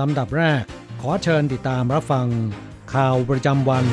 [0.00, 0.62] ลำดับแรก
[1.00, 2.26] ขอเชิญติดตามรับฟัง
[2.94, 3.84] ข่าวประจำวัน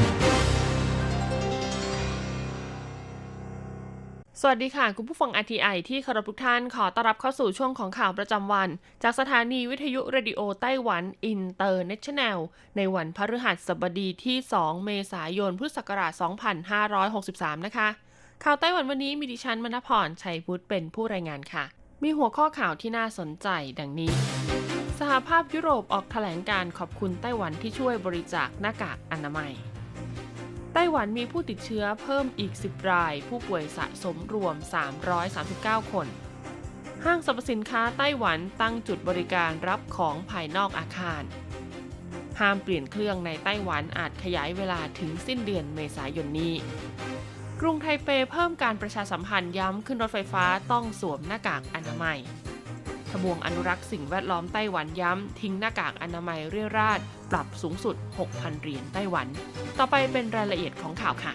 [4.42, 8.70] สวัสดีค่ะ คุณผู้ฟัง RTI ที่เคารพทุกท่านขอต้อนรับเข้าสู่ช่วงของข่าวประจำวัน
[9.04, 12.38] จากสถานีวิทยุ Radio Taiwan International
[12.78, 16.12] ในวันพฤหัสบดีที่ 2 เมษายนพุทธศักราช
[16.90, 17.88] 2563 นะคะ
[18.44, 21.64] ข่าวไต้หวันวันนี้มีดิฉันมณพรชัยพุทธเป็นผู้รายงานค่ะ
[22.04, 23.48] มีหัวข้อข่าวที่น่าสนใจ
[23.80, 24.37] ดังนี้
[25.00, 29.54] สหภาพยุโรปออกแถลงการขอบคุณไต้หวันที่ช่วยบริจาคหน้ากากอนามัย
[30.74, 34.56] ไต้หวันมีผู้ติดเชื้อเพิ่มอีก 10 ราย ผู้ป่วยสะสมรวม
[35.24, 36.08] 339 คน
[37.06, 41.24] ห้างสรรพสินค้าไต้หวันตั้งจุดบริการรับของภายนอกอาคาร
[42.40, 46.54] ห้ามเปลี่ยนเครื่องในไต้หวันอาจขยายเวลาถึงสิ้นเดือนเมษายนนี้
[47.62, 52.20] กรุงไทเปเพิ่มการประชาสัมพันธ์ย้ำขึ้นรถไฟฟ้าต้องสวมหน้ากากอนามัย
[53.12, 57.00] ทบวงอนุรักษ์สิ่งแวดล้อมไต้หวันย้ำ ทิ้งหน้ากากอนามัยเรี่ยราด
[57.32, 57.96] ปรับสูงสุด
[58.28, 59.28] 6,000 เหรียญไต้หวัน
[59.80, 61.34] ต่อไปเป็นรายละเอียดของข่าวค่ะ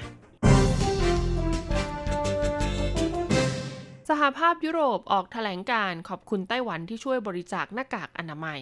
[4.08, 8.60] สหภาพยุโรปออกแถลงการขอบคุณไต้หวันที่ช่วยบริจาคหน้ากากอนามัย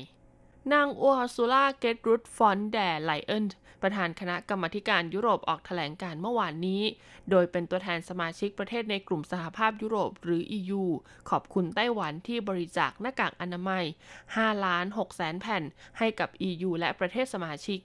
[0.72, 3.44] นางอัวซูล่าเกตรุตฟอนแดไลเอน
[3.82, 6.82] ประธานคณะกรรมการยุโรปออกแถลงการเมื่อวานนี้
[7.30, 10.82] โดยเป็นตัวแทนสมาชิกประเทศในกลุ่มสหภาพยุโรปหรือ EU
[11.30, 13.84] ขอบคุณไต้หวันที่บริจาคหน้ากากอนามัย
[14.24, 15.62] 5ล้าน6แสนแผ่น
[15.98, 17.80] ให้กับ EU และประเทศสมาชิก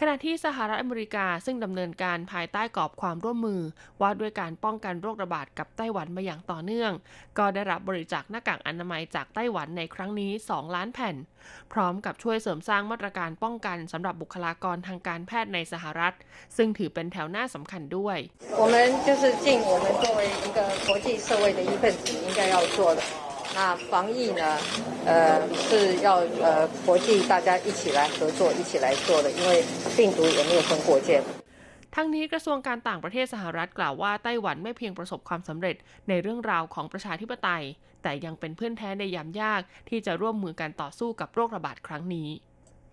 [0.00, 3.62] ขณะที่สหรัฐอเมริกาซึ่งดำเนินการภายใต้กรอบความร่วมมือ
[4.00, 6.92] ว่าด้วยการป้องกันโรคระบาดกับไต้หวันมาอย่างต่อเนื่อง
[7.38, 11.16] ก็ได้รับบริจาคหน้ากากอนามัยจากไต้หวันในครั้งนี้ 2 ล้านแผ่น
[11.72, 16.14] พร้อมกับช่วยเสริมสร้างมาตรการป้องกันสำหรับบุคลากรทางการแพทย์ในสหรัฐ
[16.56, 18.18] ซึ่งถือเป็นแถวหน้าสำคัญด้วย
[18.60, 18.74] 我们
[19.06, 20.58] 就是尽我们作为一个
[20.88, 23.21] 国际社会的一份子应该要做的。
[23.56, 24.42] 那防疫呢，
[25.04, 26.08] 呃，是要
[26.44, 26.46] 呃
[26.86, 29.64] 国际大家一起来合作，一起来做的，因为
[29.96, 31.10] 病毒也没有分国界。
[31.94, 35.76] ทั้งนี้กระทรวงการต่างประเทศสหรัฐกล่าวว่าไต้หวันไม่เพียงประสบความสำเร็จ
[36.08, 37.64] ในเรื่องราวของประชาธิปไตย
[38.02, 42.28] แต่ยังเป็นเพื่อนแท้ในยามยากที่จะร่วมมือกันต่อสู้กับโรคระบาดครั้งนี้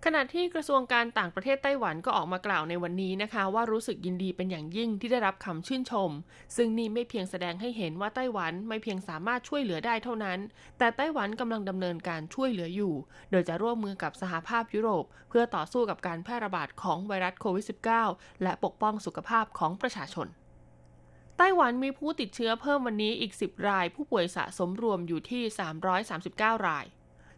[0.06, 6.10] ขณะที่กระทรวงการต่างประเทศไต้หวันก็ออกมากล่าวในวันนี้นะคะ ว่ารู้สึกยินดีเป็นอย่างยิ่งที่ได้รับคำชื่นชม
[6.56, 10.38] ซึ่งนี่ไม่เพียงแสดงให้เห็นว่าไต้หวันไม่เพียงสามารถช่วยเหลือได้เท่านั้น
[10.78, 12.94] แต่ไต้หวันกำลังดำเนินการช่วยเหลืออยู่
[13.30, 17.64] โดยจะร่วมมือกับสหภาพยุโรป เพื่อต่อสู้กับการแพร่ระบาดของไวรัสโควิด
[18.04, 20.28] -19 และปกป้องสุขภาพของประชาชน
[21.38, 25.42] ไต้หวันมีผู้ติดเชื้อเพิ่มวันนี้อีก 10 ราย ผู้ป่วยสะสมรวมอยู่ที่
[26.04, 26.86] 339 ราย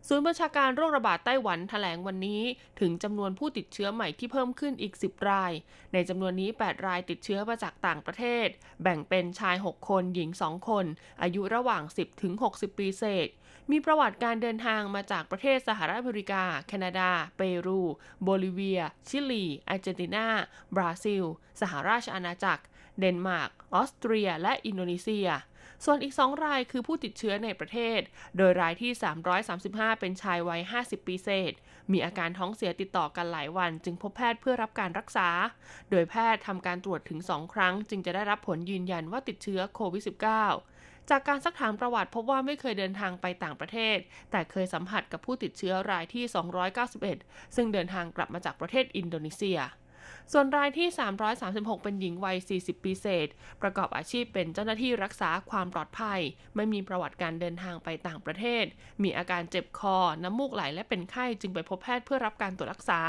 [0.09, 2.43] ศูนย์บัญชาการโรคระบาดไต้หวันแถลงวันนี้
[2.81, 5.53] ถึงจำนวนผู้ติดเชื้อใหม่ที่เพิ่มขึ้นอีก 10 ราย
[5.93, 8.47] ในจำนวนนี้ 8 รายติดเชื้อมาจากต่างประเทศ
[8.83, 10.87] แบ่งเป็นชาย 6 คน หญิง 2 คน
[11.23, 13.29] อายุระหว่าง 10 ถึง 60 ปีเศษ
[13.71, 17.81] มีประวัติการเดินทางมาจากประเทศสหรัฐอเมริกา แคนาดา เปรู
[18.23, 20.27] โบลิเวีย ชิลี อาร์เจนตินา
[20.77, 21.25] บราซิล
[21.61, 22.63] สหราชอาณาจักร
[22.99, 25.29] เดนมาร์ก ออสเตรีย และอินโดนีเซีย
[25.85, 28.01] ส่วนอีก 2 รายคือผู้ติดเชื้อในประเทศ
[28.37, 28.91] โดยรายที่
[29.47, 31.53] 335 เป็นชายวัย 50 ปีเศษ
[31.93, 35.29] มีอาการท้องเสียติดต่อกันหลายวัน จึงพบแพทย์เพื่อรับการรักษา
[35.91, 40.03] โดยแพทย์ทำการตรวจถึง 2 ครั้ง จึงจะได้รับผลยืนยันว่าติดเชื้อโควิด
[40.57, 43.97] -19 จากการซักถามประวัติพบว่าไม่เคยเดินทางไปต่างประเทศ
[44.31, 46.25] แต่เคยสัมผัสกับผู้ติดเชื้อรายที่
[46.91, 49.59] 291 ซึ่งเดินทางกลับมาจากประเทศอินโดนีเซีย
[50.33, 50.89] ส่วนรายที่
[51.37, 53.29] 336 เป็นหญิงวัย 40 ปีเศษ
[53.63, 56.21] ประกอบอาชีพเป็นเจ้าหน้าที่รักษาความปลอดภัย
[56.57, 58.65] ไม่มีประวัติการเดินทางไปต่างประเทศ
[59.03, 63.01] มีอาการเจ็บคอ น้ำมูกไหล และเป็นไข้จึงไปพบแพทย์เพื่อรับการตรวจรักษา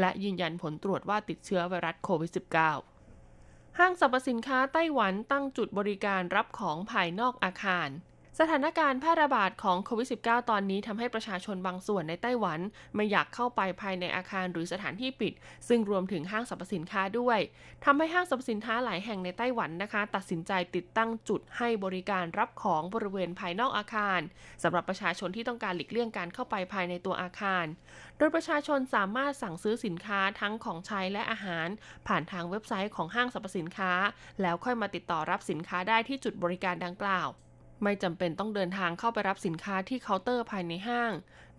[0.00, 7.88] และยืนยันผลตรวจว่าติดเชื้อไวรัสโควิด -19 ห้างสรรพสินค้าไต้หวันตั้งจุดบริการรับของภายนอกอาคาร
[8.40, 12.60] สถานการณ์แพร่ระบาดของโควิด -19 ตอนนี้ทำให้ประชาชนบางส่วนในไต้หวัน
[12.94, 15.32] ไม่อยากเข้าไปภายในอาคารหรือสถานที่ปิด
[15.68, 17.38] ซึ่งรวมถึงห้างสรรพสินค้าด้วย
[17.84, 24.20] ทำให้ห้างสรรพสินค้าหลายแห่งในไต้หวันนะคะ ตัดสินใจติดตั้งจุดให้บริการรับของบริเวณภายนอกอาคาร
[24.62, 27.64] สำหรับประชาชนที่ต้องการหลีกเลี่ยงการเข้าไปภายในตัวอาคาร
[28.18, 31.68] โดยประชาชนสามารถสั่งซื้อสินค้าทั้งของใช้และอาหาร
[32.06, 33.92] ผ่านทางเว็บไซต์ของห้างสรรพสินค้า
[34.42, 37.28] แล้วค่อยมาติดต่อรับสินค้าได้ที่จุดบริการดังกล่าว
[37.84, 41.12] ไม่จำเป็นต้องเดินทางเข้าไปรับสินค้าที่เคาน์เตอร์ภายในห้าง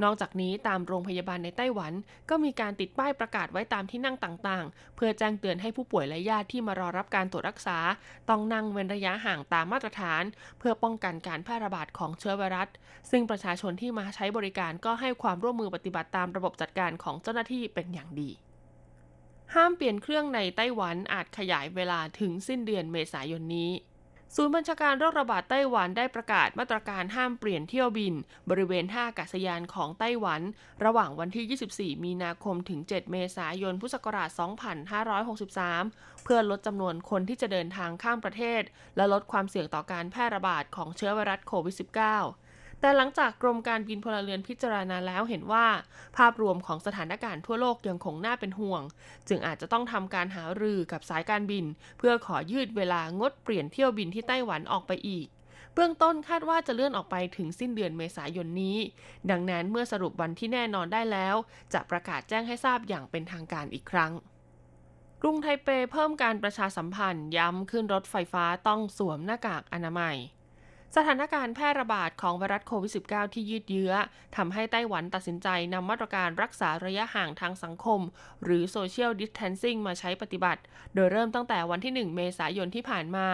[0.04, 1.94] นอกจากนี้ตามโรงพยาบาลในไต้หวัน
[2.30, 7.78] ก็มีการติดป้ายประกาศไว้ตามที่นั่งต่างๆ เพื่อแจ้งเตือนให้ผู้ป่วยและญาติที่มารอรับการตรวจรักษา
[8.30, 10.24] ต้องนั่งเว้นระยะห่างตามมาตรฐาน
[10.60, 12.70] เพื่อป้องกันการแพร่ระบาดของเชื้อไวรัส
[13.12, 18.30] ซึ่งประชาชนที่มาใช้บริการก็ให้ความร่วมมือปฏิบัติตามระบบจัดการของเจ้าหน้าที่เป็นอย่างดี
[19.54, 23.72] ห้ามเปลี่ยนเครื่องในไต้หวันอาจขยายเวลาถึงสิ้นเดือนเมษายนนี้
[24.34, 28.14] ศูนย์บัญชาการโรคระบาดไต้หวันได้ประกาศมาตรการห้ามเปลี่ยนเที่ยวบิน
[28.50, 30.42] บริเวณท่าอากาศยานของไต้หวัน
[30.86, 34.30] ระหว่างวันที่ 24 มีนาคมถึง 7 เมษายน พุทธศักราช
[35.68, 38.62] 2563 เพื่อลดจำนวนคนที่จะเดินทางข้ามประเทศ
[38.96, 42.45] และลดความเสี่ยงต่อการแพร่ระบาดของเชื้อไวรัสโควิด -19
[42.86, 45.68] แต่หลังจากกรมการบินพลเรือนพิจารณาแล้วเห็นว่า
[46.18, 48.82] ภาพรวมของสถานการณ์ทั่วโลกยังคงน่าเป็นห่วง
[49.30, 51.66] จึงอาจจะต้องทำการหารือกับสายการบิน
[51.98, 55.28] เพื่อขอยืดเวลางดเปลี่ยนเที่ยวบินที่ไต้หวันออกไปอีก
[55.74, 58.78] เบื้องต้นคาดว่าจะเลื่อนออกไปถึงสิ้นเดือนเมษายนนี้
[59.30, 61.36] ดังนั้นเมื่อสรุปวันที่แน่นอนได้แล้ว
[61.74, 64.12] จะประกาศแจ้งให้ทราบอย่างเป็นทางการอีกครั้ง
[65.22, 70.18] กรุงไทเปเพิ่มการประชาสัมพันธ์ย้ำขึ้นรถไฟฟ้าต้องสวมหน้ากากอนามัย
[70.96, 73.94] สถานการณ์แพร่ระบาดของไวรัสโควิด -19 ที่ยืดเยื้อ
[74.36, 78.02] ทำให้ไต้หวันตัดสินใจนำมาตรการรักษาระยะห่างทางสังคม
[78.44, 80.62] หรือ Social Distancing มาใช้ปฏิบัติ
[80.96, 83.28] โดยเริ่มตั้งแต่วันที่ 1 เมษายนที่ผ่านมา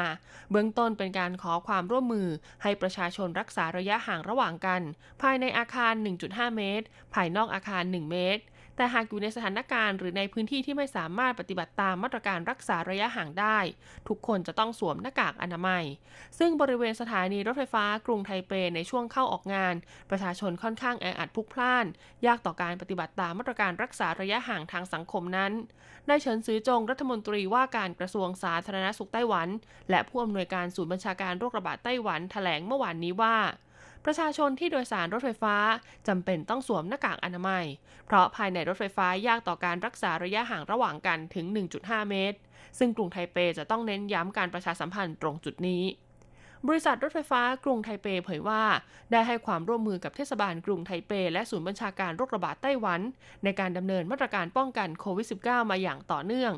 [0.51, 2.27] เบื้องต้นเป็นการขอความร่วมมือ
[2.63, 4.81] ให้ประชาชนรักษาระยะห่างระหว่างกัน
[5.21, 5.93] ภายในอาคาร
[6.25, 8.41] 1.5 เมตร ภายนอกอาคาร 1 เมตร
[8.81, 13.57] แต่หากอยู่ในสถานการณ์หรือในพื้นที่ที่ไม่สามารถปฏิบัติตามมาตรการรักษาระยะห่างได้
[14.07, 15.83] ทุกคนจะต้องสวมหน้ากากอนามัย
[16.39, 19.75] ซึ่งบริเวณสถานีรถไฟฟ้ากรุงไทเปในช่วงเข้าออกงาน
[20.09, 21.85] ประชาชนค่อนข้างแออัดพลุกพล่าน
[22.25, 25.51] ยากต่อการปฏิบัติตามมาตรการรักษาระยะห่างทางสังคมนั้น
[26.09, 29.47] นายเฉินซือจงรัฐมนตรีว่าการกระทรวงสาธารณสุขไต้หวัน
[29.89, 33.37] และผู้อำนวยการศูนย์บัญชาการโรคระบาดไต้หวันแถลงเมื่อวานนี้ว่า
[34.05, 35.55] ประชาชนที่โดยสารรถไฟฟ้า
[36.07, 37.65] จำเป็นต้องสวมหน้ากากอนามัย
[38.05, 41.45] เพราะภายในรถไฟฟ้ายากต่อการรักษาระยะห่างระหว่างกันถึง
[41.77, 42.37] 1.5 เมตร
[42.79, 45.83] ซึ่งกรุงไทเปจะต้องเน้นย้ำการประชาสัมพันธ์ตรงจุดนี้
[46.67, 48.63] บริษัทรถไฟฟ้ากรุงไทเปเผยว่า
[49.11, 53.01] ได้ให้ความร่วมมือกับเทศบาลกรุงไทเป และศูนย์บัญชาการโรคระบาดไต้หวัน
[53.43, 56.53] ในการดำเนินมาตรการป้องกันโควิด -19 มาอย่างต่อเนื่อง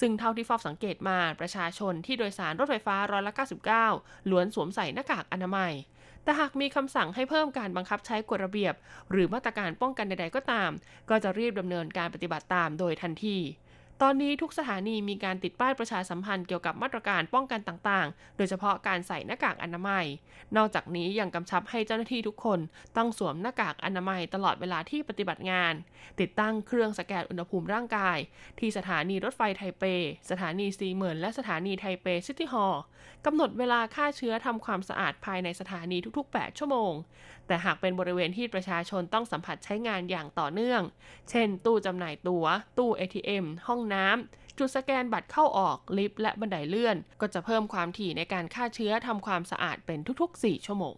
[0.00, 3.32] ซึ่งเท่าที่ฟอบสังเกตมาประชาชนที่โดยสารรถไฟฟ้าร้อยละ
[3.80, 5.72] 99 ล้วนสวมใส่หน้ากากอนามัย
[6.28, 8.74] แต่หากมีคำสั่งให้เพิ่มการบังคับใช้กฎระเบียบ
[9.10, 10.70] หรือมาตรการป้องกันใด ๆ ก็ตาม
[11.10, 13.36] ก็จะรีบดำเนินการปฏิบัติตามโดยทันที
[14.02, 20.06] ตอนนี้ทุกสถานีมีการติดป้ายประชาสัมพันธ์เกี่ยวกับมาตรการป้องกันต่างๆ โดยเฉพาะการใส่หน้ากากอนามัย
[20.56, 22.60] นอกจากนี้ยังกำชับให้เจ้าหน้าที่ทุกคน
[22.96, 25.74] ต้องสวมหน้ากากอนามัยตลอดเวลาที่ปฏิบัติงาน
[26.20, 28.18] ติดตั้งเครื่องสแกนอุณหภูมิร่างกาย
[28.58, 29.84] ที่สถานีรถไฟไทเป
[30.30, 32.82] สถานีซีเหมินและสถานีไทเปซิตี้ฮอลล์
[33.26, 36.92] กำหนดเวลาฆ่าเชื้อทำความสะอาดภายในสถานีทุก ๆ 8 ชั่วโมง
[37.46, 40.82] แต่หากเป็นบริเวณที่ประชาชนต้องสัมผัสใช้งานอย่างต่อเนื่อง
[41.30, 42.46] เช่น ตู้จำหน่ายตัว๋ว
[42.78, 50.96] ตู้ ATM ห้องน้ำ จุดสแกนบัตรเข้าออก ลิฟต์และบันไดเลื่อน ก็จะเพิ่มความถี่ในการฆ่าเชื้อทำความสะอาดเป็นทุก ๆ 4 ชั่วโมง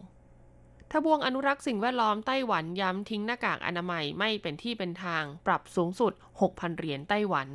[0.91, 7.47] ทบวงอนุรักษ์สิ่งแวดล้อมไต้หวันย้ำทิ้งหน้ากากอนามัยไม่เป็นที่เป็นทาง ปรับสูงสุด 6,000 เหรียญไต้หวัน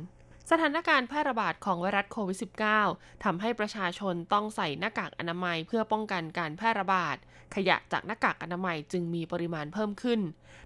[0.51, 2.37] สถานการณ์แพร่ระบาดของไวรัสโควิด
[2.81, 7.15] -19 ทำให้ประชาชนต้องใส่หน้ากากอนามัยเพื่อป้องกันการแพร่ระบาด
[7.55, 10.19] ขยะจากหน้ากากอนามัยจึงมีปริมาณเพิ่มขึ้น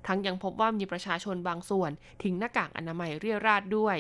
[0.08, 1.92] ทั้งยังพบว่ามีประชาชนบางส่วน
[2.24, 3.98] ทิ้งหน้ากากอนามัยเรี่ยราดด้วย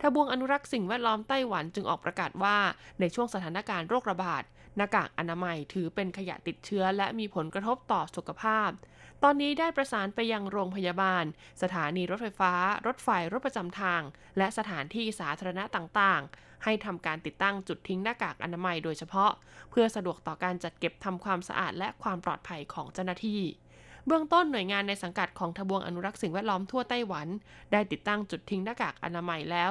[0.00, 2.56] ทบวงอนุรักษ์สิ่งแวดล้อมไต้หวันจึงออกประกาศว่า
[3.00, 4.42] ในช่วงสถานการณ์โรคระบาด
[4.76, 8.70] หน้ากากอนามัยถือเป็นขยะติดเชื้อ และมีผลกระทบต่อสุขภาพ
[9.26, 11.24] ตอนนี้ได้ประสานไปยังโรงพยาบาล
[11.62, 12.52] สถานีรถไฟฟ้า
[12.86, 14.02] รถไฟรถประจำทาง
[14.38, 19.32] และสถานที่สาธารณะต่างๆ ให้ทำการติดตั้งจุดทิ้งหน้ากากอนามัยโดยเฉพาะ
[19.70, 23.42] เพื่อสะดวกต่อการจัดเก็บทำความสะอาดและความปลอดภัยของเจ้าหน้าที่
[24.06, 27.28] เบื้องต้นหน่วยงานในสังกัดของทบวงอนุรักษ์สิ่งแวดล้อมทั่วไต้หวัน
[27.72, 29.70] ได้ติดตั้งจุดทิ้งหน้ากากอนามัยแล้ว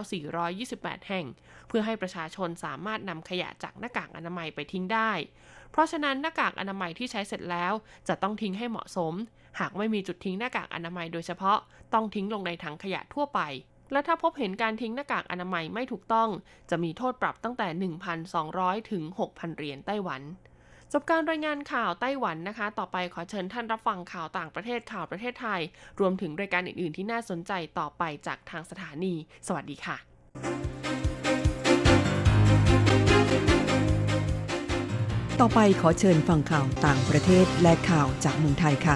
[0.53, 1.25] 428 แห่ง
[1.67, 5.11] เพื่อให้ประชาชนสามารถนำขยะจากหน้ากากอนามัยไปทิ้งได้
[5.73, 7.73] เพราะฉะนั้นหน้ากากอนามัยที่ใช้เสร็จแล้ว
[8.07, 9.13] จะต้องทิ้งให้เหมาะสม
[9.59, 11.57] หากไม่มีจุดทิ้งหน้ากากอนามัยโดยเฉพาะ
[11.93, 13.39] ต้องทิ้งลงในถังขยะทั่วไป
[13.91, 16.29] และถ้าพบเห็นการทิ้งหน้ากากอนามัยไม่ถูกต้อง
[16.69, 17.67] จะมีโทษปรับตั้งแต่
[18.29, 20.21] 1,200 ถึง 6,000 เหรียญไต้หวัน
[20.93, 25.61] จบการรายงานข่าวไต้หวันนะคะ ต่อไปขอเชิญท่านรับฟังข่าวต่างประเทศข่าวประเทศไทย
[25.99, 29.13] รวมถึงรายการอื่น ๆ ที่น่าสนใจต่อไปจากทางสถานี
[29.47, 30.12] สวัสดีค่ะ
[35.41, 38.95] ต่อไปขอเชิญฟังข่าวต่างประเทศและข่าวจากเมืองไทยค่ะ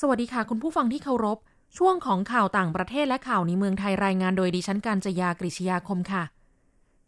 [0.00, 1.38] สวัสดีค่ะ คุณผู้ฟังที่เคารพ
[1.78, 6.24] ช่วงของข่าวต่างประเทศและข่าวในเมืองไทยรายงานโดยดิฉันการจยากริชยาคมค่ะ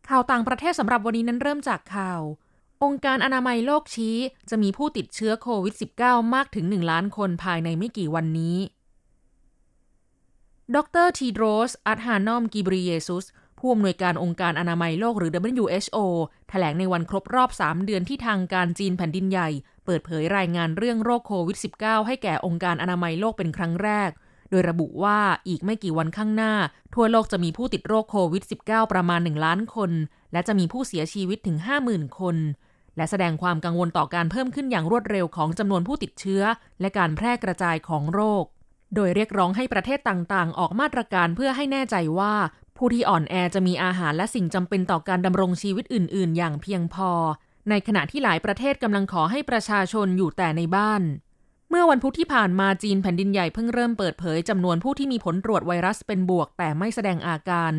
[0.09, 2.21] ข่าวต่างประเทศสำหรับวันนี้นั้นเริ่มจากข่าว
[2.85, 4.17] องค์การอนามัยโลกชี้
[4.51, 8.57] จะมีผู้ติดเชื้อโควิด -19 มากถึง 1 ล้านคนภายในไม่กี่วันนี้
[10.75, 13.25] ดรทีโดรสอัตฮานอมกิบริเยซุส
[13.67, 15.99] ผู้อำนวยการองค์การอนามัยโลกหรือ WHO
[16.51, 19.49] แถลงในวันครบรอบ 3 เดือนที่ทางการจีนแผ่นดินใหญ่
[19.85, 24.11] เปิดเผยรายงานเรื่องโรคโควิด -19 ให้แก่องค์การอนามัยโลกเป็นครั้งแรก
[24.51, 25.19] โดยระบุว่า
[25.49, 26.53] อีกไม่กี่วันข้างหน้า
[26.95, 29.91] ทั่วโลกจะมีผู้ติดโรคโควิด -19 ประมาณ 1 ล้านคน
[30.33, 31.57] และจะมีผู้เสียชีวิตถึง
[31.89, 32.37] 50,000 คน
[32.97, 36.43] และแสดงความกังวลต่อการเพิ่มขึ้นอย่างรวดเร็วของจำนวนผู้ติดเชื้อ
[36.81, 38.45] และการแพร่กระจายของโรค
[38.95, 42.35] โดยเรียกร้องให้ประเทศต่างๆ ออกมาตรการเพื่อให้แน่ใจว่า
[42.77, 47.11] ผู้ที่อ่อนแอจะมีอาหารและสิ่งจำเป็นต่อการดำรงชีวิตอื่น ๆ อย่างเพียงพอ
[47.71, 51.03] ในขณะที่หลายประเทศกำลังขอให้ประชาชนอยู่แต่ในบ้าน
[51.71, 57.73] เมื่อวันพุธที่ผ่านมาจีนแผ่นดินใหญ่เพิ่งเริ่มเปิดเผยจำนวนผู้ที่มีผลตรวจไวรัสเป็นบวก แต่ไม่แสดงอาการ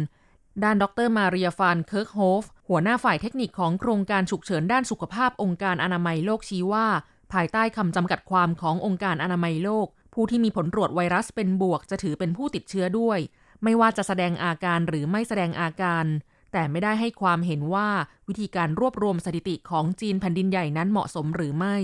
[0.64, 6.88] ด้านดรมาเรียฟานเคิร์กโฮฟหัวหน้าฝ่ายเทคนิคของโครงการฉุกเฉินด้านสุขภาพองค์การอนามัยโลกชี้ว่า
[7.34, 13.20] ภายใต้คำจำกัดความขององค์การอนามัยโลก ผู้ที่มีผลตรวจไวรัสเป็นบวกจะถือเป็นผู้ติดเชื้อด้วย
[13.66, 16.06] ไม่ว่าจะแสดงอาการหรือไม่แสดงอาการ
[16.52, 17.90] แต่ไม่ได้ให้ความเห็นว่า
[18.28, 21.76] วิธีการรวบรวมสถิติของจีนแผ่นดินใหญ่นั้นเหมาะสมหรือไม่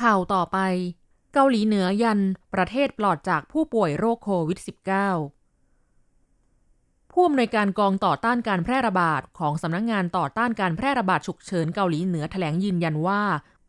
[0.00, 0.58] ข่าวต่อไป
[1.32, 2.20] เกาหลีเหนือยัน
[2.54, 4.58] ประเทศปลอดจากผู้ป่วยโรคโควิด
[5.44, 13.22] -19 ผู้อำนวยการกองต่อต้านการแพร่ระบาดของสำนักงงานต่อต้านการแพร่ระบาดฉุกเฉินเกาหลีเหนือแถลงยืนยันว่า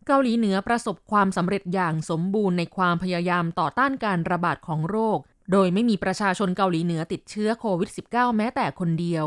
[0.07, 5.19] เกาหลีเหนือประสบความสำเร็จอย่างสมบูรณ์ในความพยายามต่อต้านการระบาดของโรค
[5.51, 9.25] โดยไม่มีประชาชนเกาหลีเหนือติดเชื้อโควิด -19 แม้แต่คนเดียว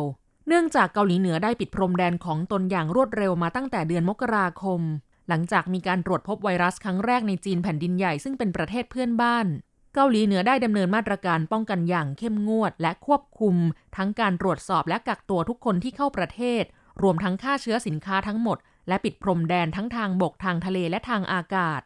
[0.49, 4.81] เนื่องจากเกาหลีเหนือได้ปิดพรมแดนของตนอย่างรวดเร็วมาตั้งแต่เดือนมกราคม
[5.29, 9.47] หลังจากมีการตรวจพบไวรัสครั้งแรกในจีนแผ่นดินใหญ่ซึ่งเป็นประเทศเพื่อนบ้าน
[9.95, 13.57] เกาหลีเหนือได้ดำเนินมาตรการป้องกันอย่างเข้มงวด และควบคุม
[13.97, 16.63] ทั้งการตรวจสอบและกักตัวทุกคนที่เข้าประเทศ
[17.03, 21.81] รวมทั้งฆ่าเชื้อสินค้าทั้งหมด และปิดพรมแดนทั้งทางบกทางทะเลและทางอากาศ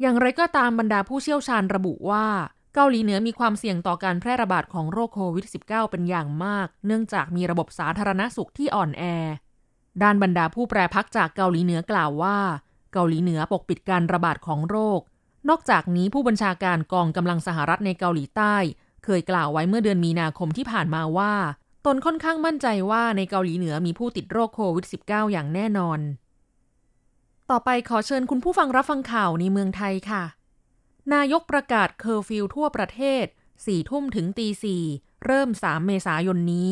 [0.00, 2.26] อย่างไรก็ตามบรรดาผู้เชี่ยวชาญระบุว่า
[2.78, 9.02] เกาหลีเหนือมีความเสี่ยงต่อการแพร่ระบาดของโรคโควิด -19 เป็นอย่างมาก เนื่องจากมีระบบสาธารณสุขที่อ่อนแอ
[10.02, 12.38] ด้านบรรดาผู้แปรพักจากเกาหลีเหนือกล่าวว่า
[12.92, 15.00] เกาหลีเหนือปกปิดการระบาดของโรค
[15.48, 18.54] นอกจากนี้ผู้บัญชาการกองกำลังสหรัฐในเกาหลีใต้
[19.04, 21.34] เคยกล่าวไว้เมื่อเดือนมีนาคมที่ผ่านมาว่า
[21.86, 26.00] ตนค่อนข้างมั่นใจว่าในเกาหลีเหนือมีผู้ติดโรคโควิด -19 อย่างแน่นอน
[27.50, 30.22] ต่อไปขอเชิญคุณผู้ฟังรับฟังข่าวในเมืองไทยค่ะ
[31.14, 33.24] นายกประกาศเคอร์ฟิวทั่วประเทศ
[33.56, 34.82] 4ทุ่มถึงตีสี่
[35.26, 36.70] เริ่ม 3 เมษายนนี้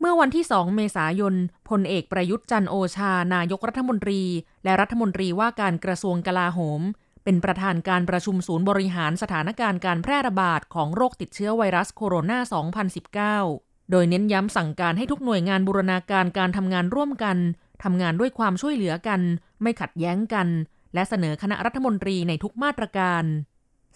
[0.00, 1.34] เมื่อวันที่ 2 เมษายน
[1.68, 4.22] พลเอกประยุทธ์จันทร์โอชา นายกรัฐมนตรี
[4.64, 6.80] และรัฐมนตรีว่าการกระทรวงกลาโหม
[7.24, 12.38] เป็นประธานการประชุมศูนย์บริหารสถานการณ์การแพร่ระบาดของโรคติดเชื้อไวรัสโคโรนา
[13.40, 17.36] 2019 โดยเน้นย้ำสั่งการให้ทุกหน่วยงานบูรณาการการทำงานร่วมกัน
[17.82, 19.20] ทำงานด้วยความช่วยเหลือกัน
[19.62, 20.48] ไม่ขัดแย้งกัน
[20.94, 23.24] และเสนอคณะรัฐมนตรีในทุกมาตรการ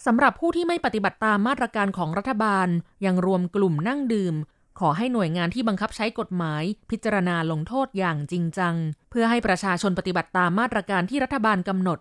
[0.07, 2.69] สำหรับผู้ที่ไม่ปฏิบัติตามมาตรการของรัฐบาล
[3.07, 4.35] ยังรวมกลุ่มนั่งดื่ม
[4.81, 8.75] ขอให้หน่วยงานที่บังคับใช้กฎหมาย พิจารณาลงโทษอย่างจริงจัง
[9.11, 11.99] เพื่อให้ประชาชนปฏิบัติตามมาตรการที่รัฐบาลกำหนด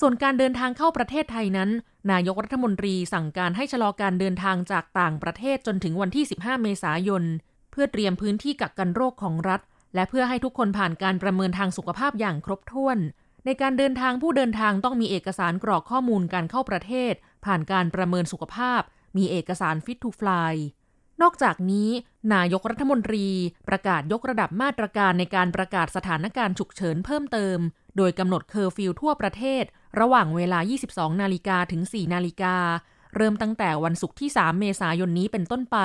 [0.00, 1.70] ส่วนการเดินทางเข้าประเทศไทยนั้น
[2.12, 7.24] นายกรัฐมนตรีสั่งการให้ชะลอการเดินทางจากต่างประเทศจนถึงวันที่ 15 เมษายน
[7.70, 9.60] เพื่อเตรียมพื้นที่กักกันโรคของรัฐ
[9.94, 12.98] และเพื่อให้ทุกคนผ่านการประเมินทางสุขภาพอย่างครบถ้วน
[13.44, 17.14] ในการเดินทางผู้เดินทางต้องมีเอกสารกรอกข้อมูลการเข้าประเทศ
[17.44, 18.80] ผ่านการประเมินสุขภาพ
[19.16, 20.54] มีเอกสาร Fit to Fly
[21.22, 21.90] นอกจากนี้
[22.34, 23.26] นายกรัฐมนตรี
[23.68, 27.58] ประกาศยกระดับมาตรการในการประกาศสถานการณ์ฉุกเฉินเพิ่มเติม
[27.96, 29.64] โดยกำหนดเคอร์ฟิวทั่วประเทศ
[30.00, 30.58] ระหว่างเวลา
[30.90, 32.56] 22 นาฬิกาถึง 4 นาฬิกา
[33.16, 35.78] เริ่มตั้งแต่วันศุกร์ที่ 3 เมษายนนี้เป็นต้นไป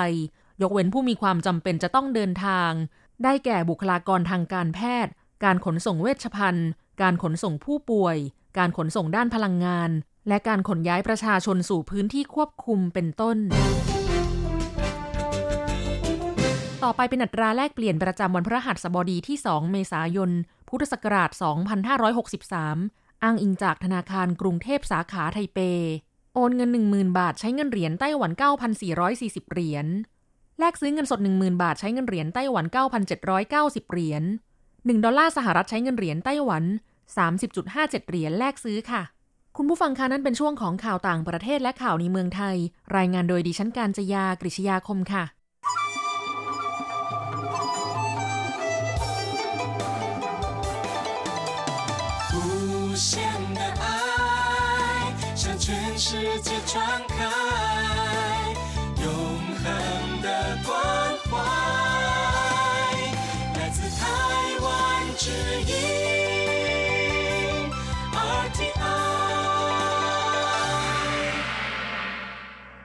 [0.62, 2.70] ยกเว้นผู้มีความจำเป็นจะต้องเดินทาง
[3.24, 5.12] ได้แก่บุคลากรทางการแพทย์
[5.44, 6.68] การขนส่งเวชภัณฑ์
[7.02, 8.16] การขนส่งผู้ป่วย
[8.58, 9.90] การขนส่งด้านพลังงาน
[10.28, 13.36] และการขนย้ายประชาชนสู่พื้นที่ควบคุมเป็นต้น
[16.84, 20.30] ต่อไปเป็นอัตราแลกเปลี่ยนประจำวันพระหัสบดีที่ 2 เมษายน
[20.68, 21.30] พุทธศักราช
[22.26, 25.58] 2563 อ้างอิงจากธนาคารกรุงเทพสาขาไทเป
[26.34, 28.30] โอนเงิน 10,000 บาทใช้เงินเหรียญไต้หวัน
[28.92, 29.86] 9,440 เหรียญ
[30.58, 32.64] แลกซื้อเงินสด 10,000 บาทใช้เงินเหรียญไต้หวัน
[33.28, 34.22] 9,790 เหรียญ
[34.86, 36.64] 1 ดอลลาร์สหรัฐใช้เงินเหรียญไต้หวัน
[37.36, 39.02] 30.57 เหรียญแลกซื้อค่ะ
[39.56, 42.56] คุณผู้ฟังคะนั้นเป็นช่วงของข่าวต่างประเทศและข่าวในเมืองไทย
[42.96, 45.24] รายงานโดยดิฉันการจยากริชยาคมค่ะ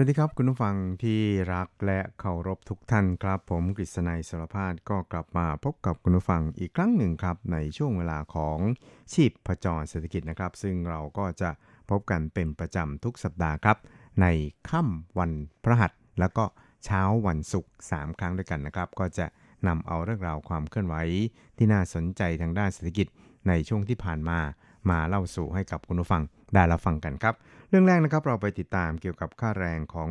[0.00, 1.20] วัสดีครับคุณผู้ฟังที่
[1.54, 8.58] รักและเคารพทุกท่านครับ ผมกฤษณัยสารพาดก็กลับมาพบกับคุณผู้ฟังอีกครั้งหนึ่งครับ ในช่วงเวลาของ
[9.12, 11.50] ชีพประจรเศรษฐกิจนะครับ ซึ่งเราก็จะ
[11.90, 13.76] พบกันเป็นประจำทุกสัปดาห์ครับ
[14.20, 14.26] ใน
[14.68, 15.32] ค่ำวัน
[15.64, 16.44] พระหัส แล้วก็
[16.84, 19.26] เช้าวันศุกร์3ครั้งด้วยกันนะครับ ก็จะ
[19.66, 20.94] นำเอาเรื่องราวความเคลื่อนไหว
[21.56, 23.06] ที่น่าสนใจทางด้านเศรษฐกิจ
[23.48, 24.38] ในช่วงที่ผ่านมา
[24.90, 26.22] มาเล่าสู่ให้กับคุณผู้ฟัง
[26.54, 27.34] ได้รับฟังกันครับ
[27.68, 30.10] เรื่องแรกนะครับเราไปติดตามเกี่ยวกับค่าแรงของ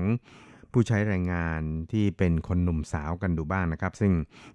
[0.71, 1.61] ผู้ใช้แรงงาน
[1.91, 4.13] ที่เป็นคนหนุ่มสาวกันดูบ้างนะครับ ซึ่ง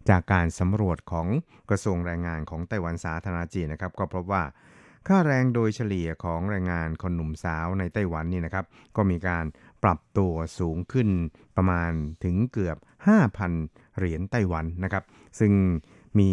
[0.09, 1.29] จากการสำรวจของ
[1.71, 4.43] กระทรวงแรงงานของไต้หวันสาธารณจีนนะครับ ก็พบว่า
[5.09, 8.65] ค่าแรงโดยเฉลี่ยของแรงงานคนหนุ่มสาวในไต้หวันนี่นะครับ
[8.97, 9.45] ก็มีการ
[9.85, 11.09] ปรับตัวสูงขึ้น
[11.57, 11.91] ประมาณ
[12.25, 12.77] ถึงเกือบ
[13.39, 15.05] 5,000 เหรียญไต้หวันนะครับ
[15.41, 15.53] ซึ่ง
[16.19, 16.31] มี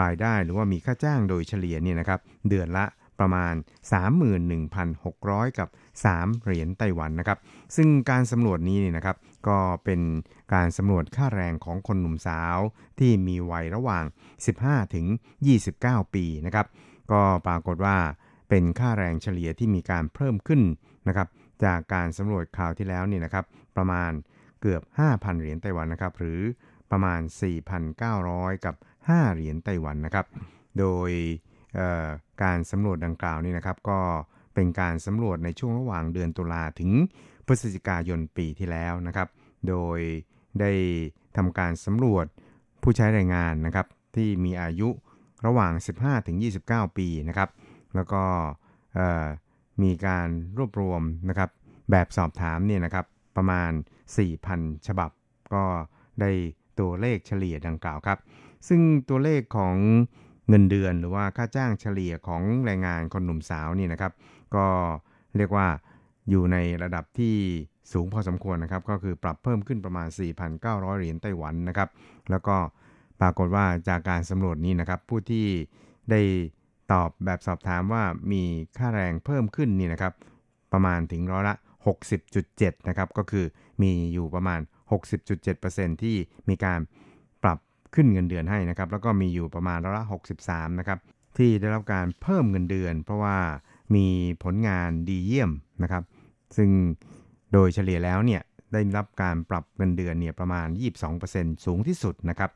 [0.00, 2.84] รายได้หรือว่ามีค่าจ้างโดยเฉลี่ยนี่นะครับ เดือนละ
[3.20, 3.54] ประมาณ
[4.36, 5.68] 31,600 กับ
[6.06, 7.38] 3 เหรียญไต้หวันนะครับ
[7.76, 9.16] ซึ่งการสำรวจนี้นี่นะครับ
[9.48, 10.00] ก็เป็น
[10.54, 12.58] การสำรวจค่าแรงของคนหนุ่มสาว
[12.98, 14.04] ที่มีวัยระหว่าง
[14.48, 15.06] 15 ถึง
[15.60, 16.66] 29 ปีนะครับ
[17.12, 17.96] ก็ปรากฏว่า
[18.48, 20.60] เป็นค่าแรงเฉลี่ยที่มีการเพิ่มขึ้น
[21.08, 21.28] นะครับ
[21.64, 23.44] จากการสำรวจข่าวที่แล้วนี่นะครับ
[23.76, 24.12] ประมาณ
[24.60, 26.40] เกือบ 5,000 เหรียญไต้หวันนะครับ หรือ
[26.90, 27.20] ประมาณ
[27.92, 28.74] 4,900 กับ
[29.08, 30.26] 5 เหรียญไต้หวันนะครับ
[30.78, 31.10] โดย
[32.42, 34.00] การสำรวจดังกล่าวนี่นะครับ ก็
[34.54, 36.90] เป็นการสำรวจในช่วงระหว่างเดือนตุลาถึง
[37.46, 39.28] พฤศจิกายนปีที่แล้วนะครับ
[39.68, 39.98] โดย
[40.60, 40.72] ได้
[41.36, 42.26] ทำการสำรวจ
[42.82, 44.88] ผู้ใช้แรงงานนะครับ ที่มีอายุ
[45.46, 47.50] ระหว่าง 15 ถึง 29 ปีนะครับ
[47.94, 48.22] แล้วก็
[49.82, 51.50] มีการรวบรวมนะครับ
[51.90, 53.06] แบบสอบถามเนี่ยนะครับ
[53.36, 53.70] ประมาณ
[54.28, 55.10] 4,000 ฉบับ
[55.54, 55.64] ก็
[56.20, 56.30] ได้
[56.80, 58.18] ตัวเลขเฉลี่ยดังกล่าวครับ
[58.68, 59.76] ซึ่งตัวเลขของ
[60.48, 64.12] เงินเดือนหรือว่าค่าจ้างเฉลี่ยของแรงงานคนหนุ่มสาวนี่นะครับ
[64.54, 64.66] ก็
[65.36, 65.66] เรียกว่า
[66.30, 67.36] อยู่ในระดับที่
[67.92, 70.08] สูงพอสมควรนะครับ ก็คือปรับเพิ่มขึ้นประมาณ
[70.52, 71.88] 4,900 เหรียญไต้หวันนะครับ
[72.30, 72.56] แล้วก็
[73.20, 75.46] ปรากฏว่าจากการสำรวจนี้นะครับ ผู้ที่
[76.10, 76.20] ได้
[76.92, 78.02] ตอบแบบสอบถามว่า
[78.32, 78.42] มี
[78.78, 80.14] ค่าแรงเพิ่มขึ้นนี่นะครับ
[80.72, 81.54] ประมาณถึงร้อยละ
[82.20, 83.44] 60.7 นะครับ ก็คือ
[83.82, 84.60] มีอยู่ประมาณ
[85.30, 86.16] 60.7%ที่
[86.48, 86.80] มีการ
[87.94, 90.04] ขึ้นเงินเดือนให้นะครับ แล้วก็มีอยู่ประมาณร้อยละ
[90.44, 90.98] 63 นะครับ
[91.38, 93.36] ที่ได้รับการเพิ่มเงินเดือน เพราะว่า
[93.94, 94.06] มี
[94.42, 95.50] ผลงานดีเยี่ยม
[95.82, 96.02] นะครับ
[96.56, 96.70] ซึ่ง
[97.52, 100.68] โดยเฉลี่ยแล้วเนี่ยได้รับการปรับเงินเดือนเนี่ยประมาณ
[101.16, 102.50] 22%สูงที่สุดนะครับ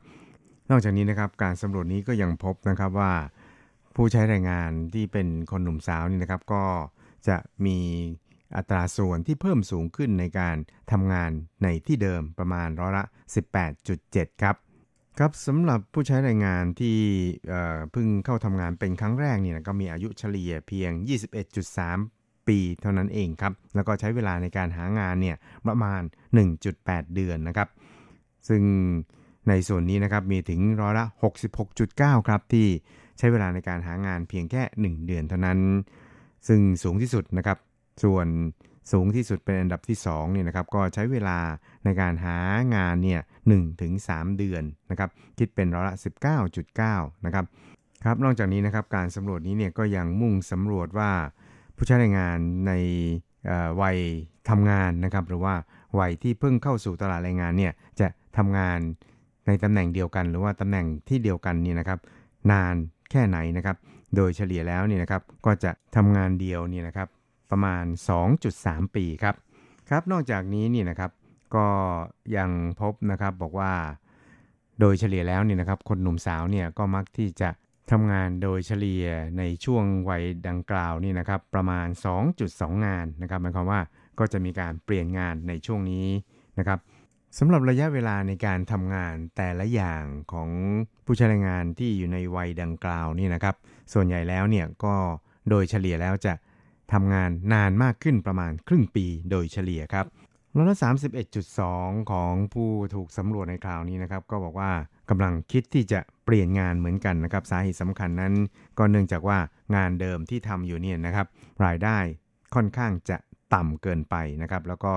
[0.69, 3.13] นอกจากนี้นะครับการสำรวจนี้ก็ยังพบนะครับว่า
[3.95, 6.63] ผู้ใช้แรงงานที่เป็นคนหนุ่มสาวนี่นะครับ ก็
[7.27, 7.77] จะมี
[8.55, 10.55] อัตราส่วนที่เพิ่มสูงขึ้นในการ
[10.91, 11.31] ทำงาน
[11.63, 13.03] ในที่เดิมประมาณร้อยละ
[13.73, 14.55] 18.7 ครับ
[15.23, 16.97] ครับสำหรับผู้ใช้แรงงานที่
[17.91, 20.91] เพิ่งเข้าทำงานเป็นครั้งแรกเนี่ยก็มีอายุเฉลี่ยเพียง
[21.69, 25.35] 21.3 ปีเท่านั้นเองครับ แล้วก็ใช้เวลาในการหางานเนี่ย
[25.67, 26.01] ประมาณ
[26.57, 27.69] 1.8 เดือนนะครับ
[28.47, 28.61] ซึ่ง
[29.49, 31.05] ในส่วนนี้นะครับมีถึงร้อยละ
[31.67, 32.67] 66.9 ครับ ที่
[33.17, 35.59] ใช้เวลาในการหางานเพียงแค่ 1 เดือนเท่านั้น
[36.47, 37.57] ซึ่งสูงที่สุดนะครับ
[38.03, 38.27] ส่วน
[38.91, 41.37] สูงที่สุดเป็นอันดับที่2เนี่ยนะครับก็ใช้เวลา
[41.85, 42.37] ในการหา
[42.75, 43.21] งานเนี่ย
[43.57, 45.95] 1ถึง3เดือนนะครับคิดเป็นร้อยละ
[46.59, 47.45] 19.9 นะครับ
[48.05, 51.11] ครับนอกจากนี้นะครับการสำรวจนี้เนี่ยก็ยังมุ่งสำรวจว่า
[51.75, 52.71] ผู้ใช้แรงงานใน
[53.81, 53.97] วัย
[54.49, 55.55] ทำงานนะครับหรือว่า
[55.99, 58.07] วัยที่เพิ่งเข้าสู่ตลาดแรงงานเนี่ยจะ
[58.37, 58.79] ทำงาน
[59.47, 61.99] ในตำแหน่งเดียวกัน หรือว่าตำแหน่งที่เดียวกันนี่นะครับ
[62.51, 62.75] นาน
[63.11, 63.77] แค่ไหนนะครับ
[64.15, 67.07] โดยเฉลี่ยแล้วเนี่ยนะครับก็จะทำงานเดียวนี่นะครับ
[67.51, 67.83] ประมาณ
[68.39, 69.35] 2.3 ปีครับ
[69.89, 71.11] ครับนอกจากนี้นี่นะครับ
[71.55, 71.67] ก็
[72.37, 72.49] ยัง
[72.81, 73.73] พบนะครับบอกว่า
[74.79, 77.49] โดยเฉลี่ยแล้วนี่นะครับ คนหนุ่มสาวเนี่ยก็มักที่จะ
[77.91, 79.05] ทำงานโดยเฉลี่ย
[79.37, 81.87] ในช่วงวัยดังกล่าวนี่นะครับ ประมาณ
[82.35, 83.81] 2.2 งานนะครับหมายความว่า
[84.19, 86.07] ก็จะมีการเปลี่ยนงานในช่วงนี้
[86.59, 86.79] นะครับ
[87.37, 90.49] สำหรับระยะเวลาในการทำงานแต่ละอย่างของ
[91.05, 93.55] ผู้ใช้แรงงานที่อยู่ในวัยดังกล่าวนี่นะครับ
[93.93, 94.95] ส่วนใหญ่แล้วเนี่ยก็
[95.49, 96.33] โดยเฉลี่ยแล้วจะ
[96.93, 100.05] ทำงานนานมากขึ้นประมาณครึ่งปีโดยเฉลี่ยครับ
[100.59, 100.79] ร้อยละ
[101.43, 104.71] 31.2ของผู้ถูกสำรวจในคราวนี้นะครับ ก็บอกว่า
[105.09, 108.33] กำลังคิดที่จะเปลี่ยนงานเหมือนกันนะครับ สาเหตุสำคัญนั้น
[108.77, 109.37] ก็เนื่องจากว่า
[109.75, 111.27] งานเดิมที่ทำอยู่เนี่ยนะครับ
[111.65, 111.97] รายได้
[112.55, 113.17] ค่อนข้างจะ
[113.53, 114.93] ต่ำเกินไปนะครับ แล้วก็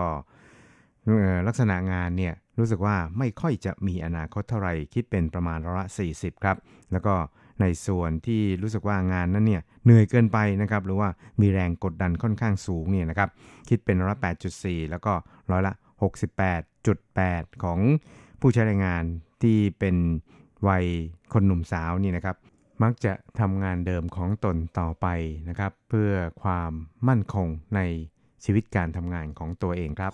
[1.46, 6.56] ลักษณะงานเนี่ยรู้สึกว่าไม่ค่อยจะมีอนาคตเท่าไหร่คิดเป็นประมาณร้อยละ40 ครับ
[6.92, 7.14] แล้วก็
[7.62, 11.08] ในส่วนที่รู้สึกว่างานนั้นเนี่ยเหนื่อยเกินไปนะครับหรือว่า
[11.40, 13.28] มีแรงกดดันค่อนข้างสูงเนี่ยนะครับ
[13.68, 14.18] คิดเป็นร้อยละ
[14.54, 15.12] 8.4 แล้วก็
[15.50, 15.72] ร้อยละ
[16.52, 17.78] 68.8 ของ
[18.40, 19.04] ผู้ใช้แรงงาน
[19.42, 19.96] ที่เป็น
[20.68, 20.84] วัย
[21.32, 22.36] คนหนุ่มสาวนี่นะครับ
[22.82, 25.06] มักจะทำงานเดิมของตนต่อไป
[25.48, 26.72] นะครับ เพื่อความ
[27.08, 27.80] มั่นคงใน
[28.44, 30.12] ชีวิตการทำงานของตัวเองครับ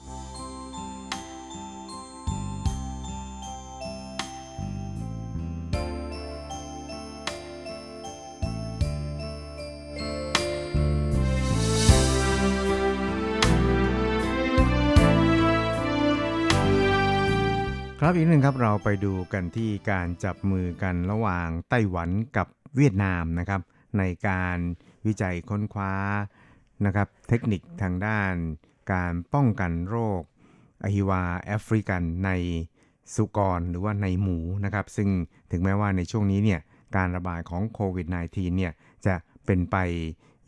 [18.10, 23.60] รับอีกหนึ่งครับเราไปดูกันที่การจับมือกันระหว่างไต้หวันกับเวียดนามนะครับ
[23.98, 24.58] ในการ
[25.06, 25.92] วิจัยค้นคว้า
[26.86, 28.32] นะครับเทคนิคทางด้าน
[28.92, 30.22] การป้องกันโรค
[30.84, 32.30] อหิวาแอฟริกันใน
[33.14, 35.08] สุกรหรือว่าในหมูนะครับ ซึ่ง
[35.50, 36.60] ถึงแม้ว่าในช่วงนี้เนี่ย
[36.96, 38.72] การระบาดของโควิด -19 เนี่ย
[39.06, 39.14] จะ
[39.46, 39.76] เป็นไป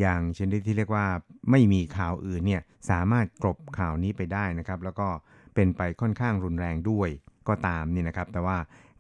[0.01, 1.07] อย่างชนิดที่เรียกว่า
[1.51, 5.09] ไม่มีข่าวอื่นเนี่ยสามารถกลบข่าวนี้ไปได้นะครับ แล้วก็
[5.55, 7.11] เป็นไปค่อนข้างรุนแรงด้วย
[7.51, 8.57] ก็ตามนี่นะครับ แต่ว่า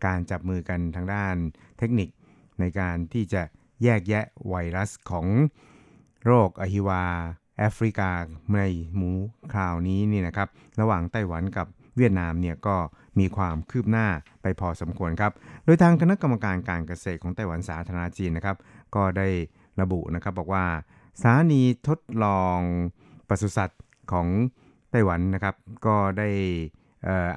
[0.06, 1.36] การจับมือกันทางด้าน
[1.78, 2.08] เทคนิค
[2.60, 3.42] ในการที่จะ
[3.82, 5.26] แยกแยะไวรัสของ
[6.24, 7.04] โรคอหิวา
[7.58, 8.10] แอฟริกา
[8.54, 8.60] ใน
[8.96, 9.10] หมู
[9.52, 10.48] คราวนี้นี่นะครับ
[10.80, 12.76] ระหว่างไต้หวันกับเวียดนามเนี่ยก็
[13.18, 14.06] มีความคืบหน้า
[14.42, 15.32] ไปพอสมควรครับ
[15.64, 18.56] โดยทางคณะกรรมการการเกษตรของไต้หวันสาธารณจีนนะครับ
[18.94, 19.28] ก็ได้
[19.80, 20.64] ระบุนะครับบอกว่า
[21.20, 22.58] สถานีทดลอง
[23.28, 23.82] ปศุสัตว์
[24.12, 24.26] ของ
[24.90, 25.54] ไต้หวันนะครับ
[25.86, 26.28] ก็ได้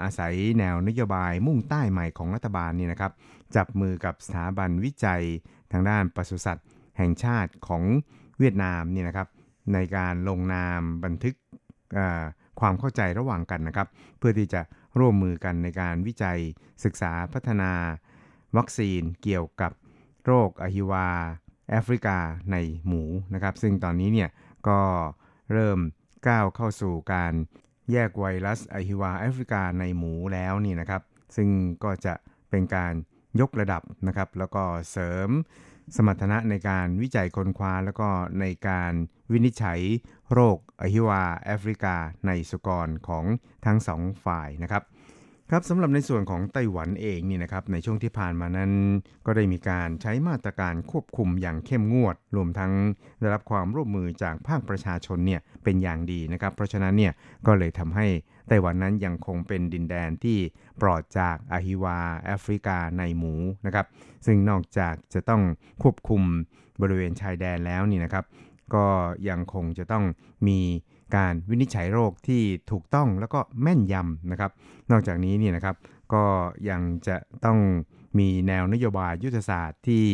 [0.04, 3.12] อาศัยแนวนโยบายมุ่งใต้ใหม่ของรัฐบาลนี่นะครับ
[3.56, 5.23] จับมือกับสถาบันวิจัย
[5.71, 7.84] ทางด้านปศุสัตว์แห่งชาติของ
[8.39, 9.28] เวียดนามนี่นะครับ
[9.73, 11.36] ในการลงนามบันทึก
[12.60, 14.62] ความเข้าใจระหว่างกันนะครับ เพื่อที่จะ
[14.99, 16.39] ร่วมมือกันในการวิจัย
[16.84, 17.71] ศึกษาพัฒนา
[18.58, 19.71] วัคซีนเกี่ยวกับ
[20.26, 21.10] โรคอหิวา
[21.69, 22.17] แอฟริกา
[22.52, 24.30] ในหมูนะครับ ซึ่งตอนนี้เนี่ย
[24.67, 24.80] ก็
[25.52, 25.80] เริ่ม
[26.28, 27.34] ก้าวเข้าสู่การ
[27.91, 31.02] แยกไวรัสอหิวาแอฟริกาในหมูแล้วนี่นะครับ
[31.36, 31.50] ซึ่ง
[31.84, 32.13] ก็จะ
[32.50, 32.93] เป็นการ
[33.39, 35.30] ยกระดับนะครับ แล้วก็เสริม
[35.96, 38.93] สมรรถนะในการวิจัยค้นคว้า แล้วก็ในการ
[39.32, 39.82] วินิจฉัย
[40.32, 41.96] โรคอหิวาแอฟริกา
[42.28, 43.26] ในสุกรของ
[43.65, 44.84] ทั้งสองฝ่ายนะครับ
[45.55, 48.71] ครับสำหรับในส่วนของไต้หวันเองนี่นะครับในช่วงที่ผ่านมานั้น
[49.25, 52.73] ก็ได้มีการใช้มาตรการควบคุมอย่างเข้มงวด รวมทั้ง
[53.19, 57.13] ได้รับความร่วมมือจากภาคประชาชนเนี่ยเป็นอย่างดีนะครับ เพราะฉะนั้นเนี่ย
[57.47, 58.07] ก็เลยทำให้
[58.47, 60.37] ไต้หวันนั้นยังคงเป็นดินแดนที่
[60.81, 63.33] ปลอดจากอาฮิวาแอฟริกาในหมู
[63.65, 63.85] นะครับ
[64.25, 65.41] ซึ่งนอกจากจะต้อง
[65.83, 66.21] ควบคุม
[66.81, 68.25] บริเวณชายแดนแล้วนี่นะครับ
[68.75, 68.85] ก็
[69.29, 70.05] ยังคงจะต้อง
[70.47, 70.59] มี
[71.15, 74.52] การวินิจฉัยโรคที่ถูกต้องแล้วก็แม่นยำนะครับ
[74.91, 75.76] นอกจากนี้นี่นะครับ
[76.13, 76.23] ก็
[76.69, 77.60] ยังจะต้อง
[78.19, 80.06] มีแนวนโยบายยุทธศาสตร์ที่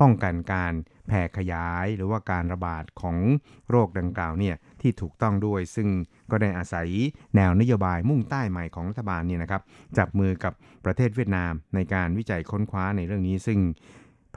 [0.00, 0.72] ป้องกันการ
[1.08, 3.16] แผ่ขยายหรือว่าการระบาดของ
[3.70, 5.88] โรคดังกล่าวเนี่ยที่ถูกต้องด้วย ซึ่ง
[6.30, 6.88] ก็ได้อาศัย
[7.36, 9.62] แนวนโยบายมุ่งใต้ใหม่ของรัฐบาลเนี่ยนะครับ
[9.98, 10.52] จับมือกับ
[10.84, 13.60] ประเทศเวียดนามในการวิจัยค้นคว้าในเรื่องนี้ ซึ่ง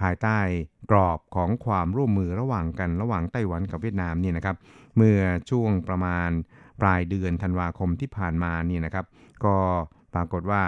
[0.01, 0.39] ภายใต้
[0.91, 4.55] กรอบของความร่วมมือระหว่างกันระหว่างไต้หวันกับเวียดนามเนี่ยนะครับ
[4.97, 6.29] เมื่อช่วงประมาณ
[6.81, 9.05] ปลายเดือนธันวาคมที่ผ่านมานี่นะครับ
[9.45, 9.55] ก็
[10.13, 10.63] ปรากฏว่า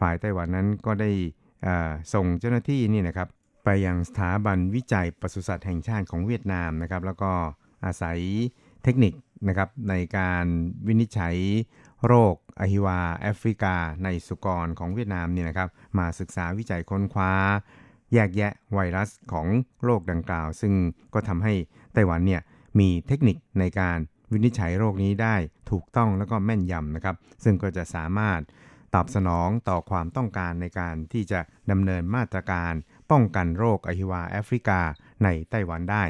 [0.00, 1.10] ฝ่ายไต้หวันนั้นก็ได้
[2.14, 3.28] ส่งเจ้าหน้าที่นี่นะครับ
[3.64, 7.32] ไปยังสถาบันวิจัยปศุสัตว์แห่งชาติของเวียดนามนะครับ แล้วก็
[7.84, 8.18] อาศัย
[8.84, 9.14] เทคนิค
[9.48, 10.46] นะครับในการ
[10.86, 11.36] วินิจฉัย
[12.06, 17.32] โรคอหิวาแอฟริกา ในสุกรของเวียดนามนี่นะครับ มาศึกษาวิจัยค้นคว้า
[18.12, 19.46] แยกแยะไวรัสของ
[19.84, 20.72] โรคดังกล่าว ซึ่ง
[21.14, 21.54] ก็ทำให้
[21.94, 22.42] ไต้หวันเนี่ย
[22.78, 23.98] มีเทคนิคในการ
[24.32, 25.36] วินิจฉัยโรคนี้ได้
[25.70, 28.40] ถูกต้องแล้วก็แม่นยำนะครับ ซึ่งก็จะสามารถ
[28.94, 32.72] ตอบสนองต่อความต้องการในการที่จะดำเนินมาตรการ
[33.10, 34.80] ป้องกันโรคอหิวาแอฟริกา
[35.24, 36.04] ในไต้หวันได้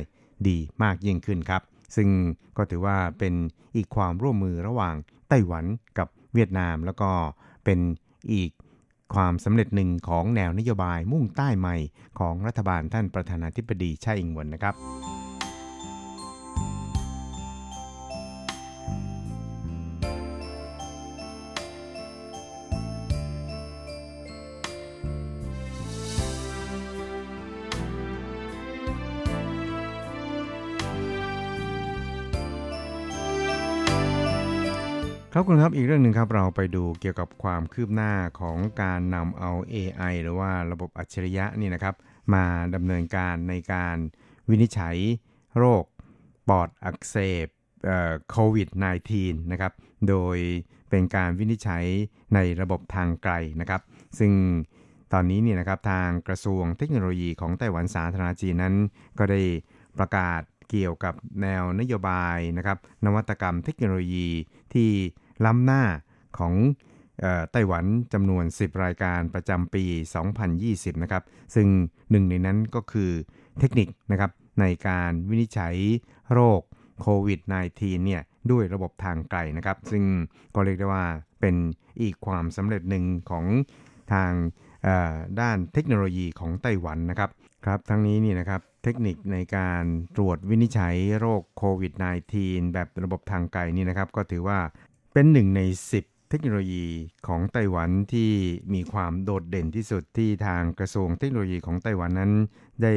[0.48, 1.62] ดีมากยิ่งขึ้นครับ
[1.96, 2.08] ซึ่ง
[2.56, 3.34] ก็ถือว่าเป็น
[3.76, 4.94] อีกความร่วมมือระหว่าง
[5.28, 5.64] ไต้หวัน
[5.98, 7.10] กับเวียดนาม แล้วก็
[7.64, 7.78] เป็น
[8.32, 8.50] อีก
[9.14, 11.76] ความสำเร็จหนึ่งของแนวนโยบายมุ่งใต้ใหม่
[12.18, 14.74] ของรัฐบาลท่านประธานาธิบดีไช่อิงหวนนะครับ
[35.40, 41.94] ครับคุณครับอีกเรื่องหนึ่งครับเราไปดูเกี่ยวกับความคืบหน้าของการนำเอา AI หรือว่าระบบอัจฉริยะนี่นะครับ
[42.34, 43.96] มาดำเนินการในการ
[44.48, 44.96] วินิจฉัย
[45.58, 45.84] โรค
[46.48, 47.46] ปอดอักเสบ
[48.30, 48.68] โควิด
[49.10, 49.72] -19 นะครับ
[50.08, 50.36] โดย
[50.90, 51.84] เป็นการวินิจฉัย
[52.34, 53.80] ในระบบทางไกลนะครับ
[54.18, 54.32] ซึ่ง
[55.12, 58.74] ตอนนี้เนี่ยนะครับทางกระทรวงเทคโนโลยีของไต้หวันสาธารณจีนนั้น
[59.18, 59.40] ก็ได้
[59.98, 64.28] ประกาศเกี่ยวกับแนวนโยบายนะครับ นวัตกรรมเทคโนโลยี
[64.74, 64.90] ที่
[65.44, 65.82] ล้ำหน้า
[66.38, 66.54] ของ
[67.52, 69.84] ไต้หวันจำนวน 10 รายการประจำปี
[70.44, 71.22] 2020 นะครับ
[71.54, 71.66] ซึ่ง
[72.10, 73.10] หนึ่งในนั้นก็คือ
[73.58, 75.76] เทคนิคนะครับในการวินิจฉัย
[76.32, 76.60] โรค
[77.00, 77.40] โควิด
[77.72, 80.04] -19 เนี่ยด้วยระบบทางไกลนะครับ ซึ่ง
[80.54, 81.04] ก็เรียกได้ว่า
[81.40, 81.56] เป็น
[82.02, 83.44] อีกความสำเร็จหนึ่งของ
[84.12, 84.32] ทาง
[85.40, 87.30] ด้านเทคโนโลยีของไต้หวันนะครับ
[87.66, 89.84] ครับทั้งนี้นี่นะครับเทคนิคในการ
[90.16, 91.92] ตรวจวินิจฉัยโรคโควิด
[92.32, 94.58] -19 แบบระบบทางไกลนี่นะครับ ก็ถือว่า
[95.12, 95.60] เป็นหนึ่งใน
[95.96, 96.86] 10 เทคโนโลยี
[97.26, 98.32] ของไต้หวันที่
[98.74, 102.32] มีความโดดเด่นที่สุดที่ทางกระทรวงเทคโนโลยีของไต้หวันนั้น
[102.82, 102.94] ได้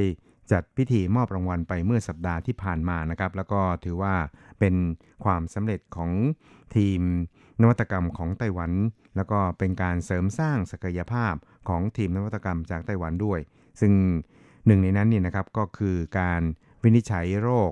[0.51, 4.15] จัดพิธีมอบรางวัลไปเมื่อสัปดาห์ที่ผ่านมานะครับ แล้วก็ถือว่า
[4.59, 4.75] เป็น
[5.23, 6.11] ความสำเร็จของ
[6.75, 7.01] ทีม
[7.61, 8.71] นวัตกรรมของไต้หวัน
[9.15, 11.33] แล้วก็เป็นการเสริมสร้างศักยภาพ
[11.69, 13.39] ของทีมนวัตกรรมจากไต้หวันด้วย
[13.81, 13.93] ซึ่ง
[14.65, 16.41] หนึ่งในนั้นนี่นะครับก็คือการ
[16.83, 17.71] วินิจฉัยโรค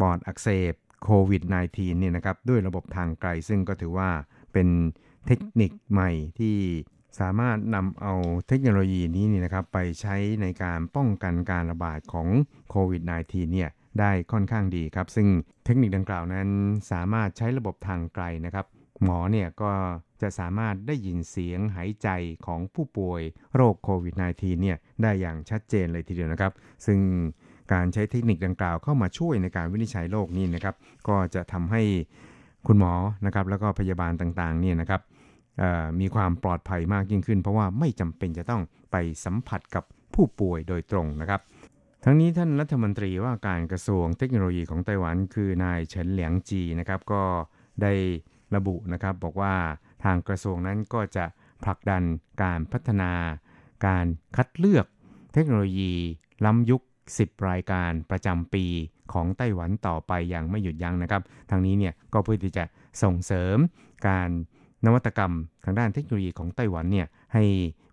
[0.00, 4.10] ปอดอักเสบ โควิด -19 เนี่ยนะครับด้วยระบบทางไกลซึ่งก็ถือว่า
[4.52, 4.68] เป็น
[5.26, 6.56] เทคนิคใหม่ที่
[7.20, 8.14] สามารถนำเอา
[8.48, 12.28] เทคโนโลยีนี้นี่นะครับไปใช้ในการป้องกันการระบาดของ
[12.70, 15.28] โควิด -19 เนี่ยได้ค่อนข้างดีครับ ซึ่ง
[15.64, 16.48] เทคนิคดังกล่าวนั้น
[16.90, 18.66] สามารถใช้ระบบทางไกลนะครับ
[19.04, 19.72] หมอเนี่ยก็
[20.22, 22.08] จะสามารถได้ยินเสียงหายใจ
[22.46, 23.22] ของผู้ป่วย
[23.54, 26.52] โรคโควิด -19 เนี่ยได้อย่างชัดเจนเลยทีเดียวนะครับ
[26.86, 26.98] ซึ่ง
[27.72, 30.74] การใช้เทคนิคดังกล่าวเข้ามาช่วยในการวินิจฉัยโรคนี้นะครับ
[31.08, 31.82] ก็จะทำให้
[32.66, 32.92] คุณหมอ
[33.26, 35.02] นะครับแล้วก็พยาบาลต่างๆเนี่ยนะครับ
[36.00, 41.40] มีความปลอดภัยมากยิ่งขึ้น เพราะว่าไม่จำเป็นจะต้องไปสัมผัสกับผู้ป่วยโดยตรงนะครับ
[42.04, 47.22] ทั้งนี้ท่านรัฐมนตรีว่าการกระทรวงเทคโนโลยีของไต้หวัน คือนายเฉินเหลียงจีนะครับก็
[47.82, 47.92] ได้
[48.54, 49.54] ระบุนะครับบอกว่า
[50.04, 51.24] ทางกระทรวงนั้นก็จะ
[51.64, 52.02] ผลักดัน
[52.42, 53.12] การพัฒนา
[53.86, 54.86] การคัดเลือก
[55.32, 55.92] เทคโนโลยี
[56.44, 56.82] ล้ำยุค
[57.22, 58.64] 10 รายการประจำปี
[59.12, 62.64] ของไต้หวันต่อไปอย่างไม่หยุดยั้งนะครับ ทางนี้เนี่ยก็เพื่อที่จะ
[63.02, 63.56] ส่งเสริม
[64.06, 64.30] การ
[64.86, 65.32] นวัตกรรม
[65.64, 67.44] ทางด้านเทคโนโลยีของไต้หวันเนี่ยให้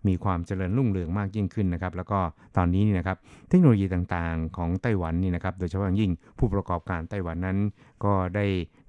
[0.08, 2.18] มีความเจริญรุ่งเรืองมากยิ่งขึ้นนะครับ แล้วก็
[2.56, 7.58] ตอนนี้นี่นะครับเทคโนโลยีต่างๆ ของไต้หวันนี่นะครับ โดยเฉพาะยิ่งผู้ประกอบการไต้หวันนั้น
[8.04, 8.46] ก็ได้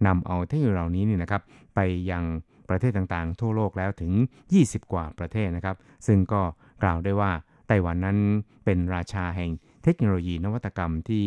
[0.07, 1.41] นำเอาเทคโนโลยีเหล่านี้นี่นะครับ
[1.75, 1.79] ไป
[2.11, 2.23] ยัง
[2.69, 4.11] ประเทศต่างๆ ทั่วโลกแล้วถึง
[4.51, 5.75] 20 กว่าประเทศนะครับ
[6.07, 6.41] ซึ่งก็
[6.83, 7.31] กล่าวได้ว่า
[7.67, 8.17] ไต้หวันนั้น
[8.65, 9.51] เป็นราชาแห่ง
[9.87, 11.25] เทคโนโลยีนวัตกรรมที่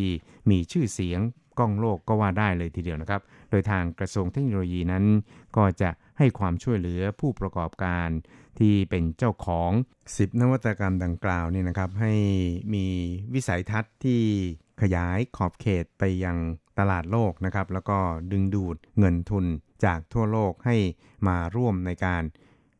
[0.49, 1.19] มีชื่อเสียง
[1.59, 5.05] ก้องโลกก็ว่าได้เลยทีเดียวนะครับ โดยทางกระทรวงเทคโนโลยีนั้น
[5.57, 8.09] ก็จะให้ความช่วยเหลือผู้ประกอบการ
[8.59, 9.71] ที่เป็นเจ้าของ
[10.05, 12.13] 10 นวัตกรรมดังกล่าวนี่นะครับ ให้
[12.73, 12.85] มี
[13.33, 14.21] วิสัยทัศน์ที่
[14.81, 16.37] ขยายขอบเขตไปยัง
[16.79, 17.97] ตลาดโลกนะครับ แล้วก็
[18.31, 19.45] ดึงดูดเงินทุน
[19.85, 20.75] จากทั่วโลกให้
[21.27, 22.23] มาร่วมในการ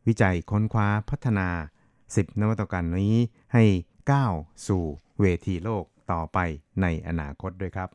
[0.07, 1.49] วิจัยค้นคว้าพัฒนา
[1.95, 3.15] 10 นวัตกรรมนี้
[3.53, 3.63] ให้
[4.11, 4.33] ก้าว
[4.67, 4.85] สู่
[5.21, 6.37] เวทีโลกต่อไป
[6.81, 7.89] ในอนาคตด้วยครับ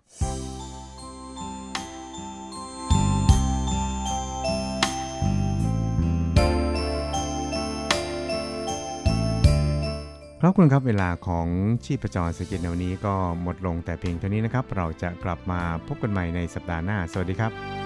[10.41, 11.47] ครับคุณครับเวลาของ
[11.85, 17.86] ชีพจรสกิจในวันนี้ก็หมดลงแต่เพียงเท่านี้นะครับ เราจะกลับมาพบกันใหม่ในสัปดาห์หน้า สวัสดีครับ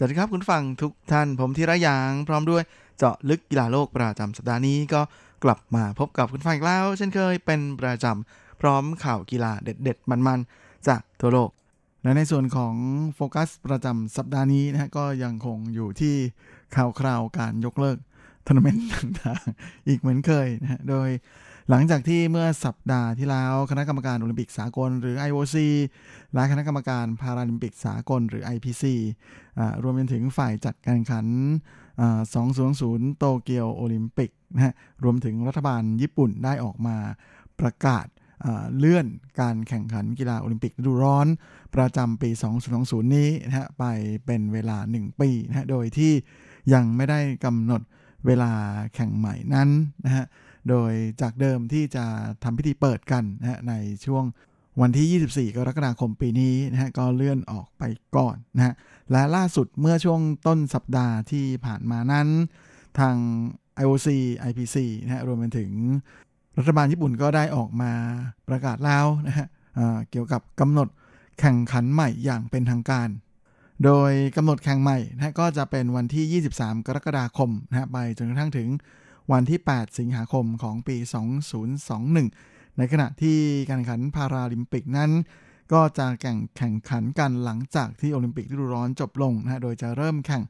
[0.00, 2.62] สวัสดีครับคุณฟังทุกท่านผมธีระยางพร้อมด้วย
[2.98, 5.00] เจาะลึกกีฬาโลกประจำสัปดาห์นี้ก็
[5.44, 11.50] กลับมาพบกับคุณฟังอีกแล้ว เช่นเคยเป็นประจำพร้อมข่าวกีฬาเด็ดๆ มันๆ จากทั่วโลก
[12.02, 12.74] และในส่วนของ
[13.14, 16.14] โฟกัสประจำสัปดาห์นี้นะฮะก็ยังคงอยู่ที่
[16.76, 17.98] ข่าวคราวการยกเลิก
[18.46, 21.08] ทัวร์นาเมนต์ต่างๆ อีกเหมือนเคยนะฮะโดย
[21.70, 25.56] หลังจากที่เมื่อสัปดาห์ที่แล้วคณะกรรมการโอลิมปิกสากลหรือ IOC
[26.34, 28.84] และคณะกรรมการพาราลิมปิกสากลหรือ IPC
[29.82, 31.26] รวมไปถึงฝ่ายจัดการแข่งขัน
[32.42, 36.96] 200 โตเกียวโอลิมปิกนะฮะรวมถึงรัฐบาลญี่ปุ่นได้ออกมา
[37.60, 38.06] ประกาศ
[38.78, 39.06] เลื่อน
[39.40, 41.26] การแข่งขันกีฬาโอลิมปิกฤดูร้อน
[41.74, 42.30] ประจำปี
[42.72, 43.84] 2020 นี้นะฮะไป
[44.26, 46.12] เป็นเวลา 1 ปีนะฮะโดยที่
[46.72, 47.82] ยังไม่ได้กำหนด
[48.26, 48.52] เวลา
[48.94, 49.68] แข่งใหม่นั้น
[50.06, 50.26] นะฮะ
[50.70, 52.04] โดยจากเดิมที่จะ
[52.44, 53.74] ทำพิธีเปิดกันนะฮะใน
[54.06, 54.24] ช่วง
[54.80, 57.82] วันที่ 24 กรกฎาคมปีนี้นะฮะก็เลื่อนออกไป
[58.16, 58.74] ก่อนนะฮะ
[59.10, 62.28] และล่าสุดเมื่อช่วงต้นสัปดาห์ที่ผ่านมานั้น
[62.98, 63.16] ทาง
[63.82, 64.08] IOC
[64.48, 65.70] IPC นะฮะรวมไปถึง
[66.58, 67.92] รัฐบาลญี่ปุ่นก็ได้ออกมา
[68.48, 69.46] ประกาศแล้วนะฮะ
[70.10, 70.88] เกี่ยวกับกำหนด
[71.40, 73.08] แข่งขันใหม่อย่างเป็นทางการ
[73.84, 78.68] โดยกำหนดแข่งใหม่นะก็จะเป็นวันที่ 23 กรกฎาคมนะฮะไปจนกระทั่งถึง
[79.32, 80.96] วันที่ 8 สิงหาคมของปี
[82.22, 83.38] 2021 ในขณะที่
[83.70, 85.10] การแข่งขันพาราลิมปิกนั้น
[85.72, 90.42] ก็จะแข่งแข่งขันกันหลังจากที่โอลิมปิกฤดูร้อนจบลงนะฮะโดยจะเริ่มแข่ง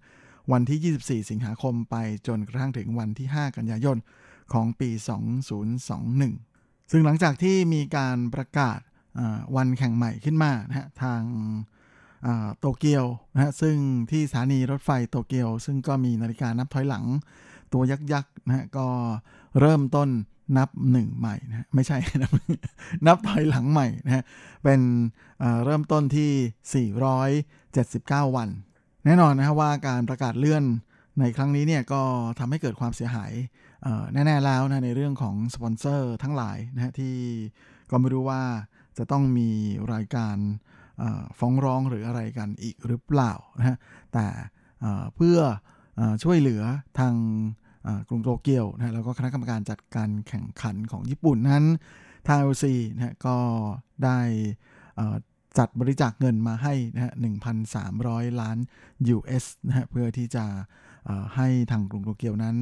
[0.52, 3.96] วันที่ 24 สิงหาคมไปจนกระทั่งถึงวันที่ 5 กันยายน
[4.52, 4.90] ของปี
[6.10, 8.78] 2021 ซึ่งหลังจากที่มีการประกาศ
[9.56, 11.22] วันแข่งใหม่ขึ้นมานะฮะทาง
[12.58, 13.76] โตเกียวนะฮะซึ่ง
[14.10, 17.04] ที่สถานีรถไฟโตเกียว ซึ่งก็มีนาฬิกานับถอยหลัง
[17.72, 18.86] ตัวยักษ์ยักษ์นะฮะก็
[19.60, 20.08] เริ่มต้น
[20.58, 22.30] นับหนึ่งใหม่นะไม่ใช่นับ
[23.06, 24.22] นับถอยหลังใหม่นะฮะ
[24.64, 24.80] เป็น
[25.64, 26.90] เริ่มต้นที่
[28.28, 28.48] 479 วัน
[29.04, 30.64] แน่นอนนะครับว่าการประกาศเลื่อน
[31.20, 32.02] ในครั้งนี้เนี่ยก็
[32.38, 33.32] ทำให้เกิดความเสียหาย
[34.12, 37.16] แน่ ๆ แล้วนะในเรื่องของสปอนเซอร์ทั้งหลายนะฮะที่
[37.90, 38.42] ก็ไม่รู้ว่า
[38.98, 39.50] จะต้องมี
[39.92, 40.36] รายการ
[41.38, 43.76] ฟ้องร้องหรืออะไรกันอีกหรือเปล่านะฮะ
[44.12, 44.26] แต่
[45.16, 45.38] เพื่อ
[46.22, 46.62] ช่วยเหลือ
[46.98, 47.14] ทาง
[48.08, 51.64] กรุงโตเกียวนะแล้วก็คณะกรรมการจัดการแข่งขันของญี่ปุ่นนั้น
[52.28, 53.38] ทาง LC นะก็
[54.04, 54.20] ได้
[55.58, 57.12] จัดบริจาคเงินมาให้นะฮะ
[57.76, 58.58] 1,300 ล้าน
[59.16, 60.44] US นะฮะเพื่อที่จะ
[61.36, 62.56] ให้ทางกรุงโตเกียวนั้น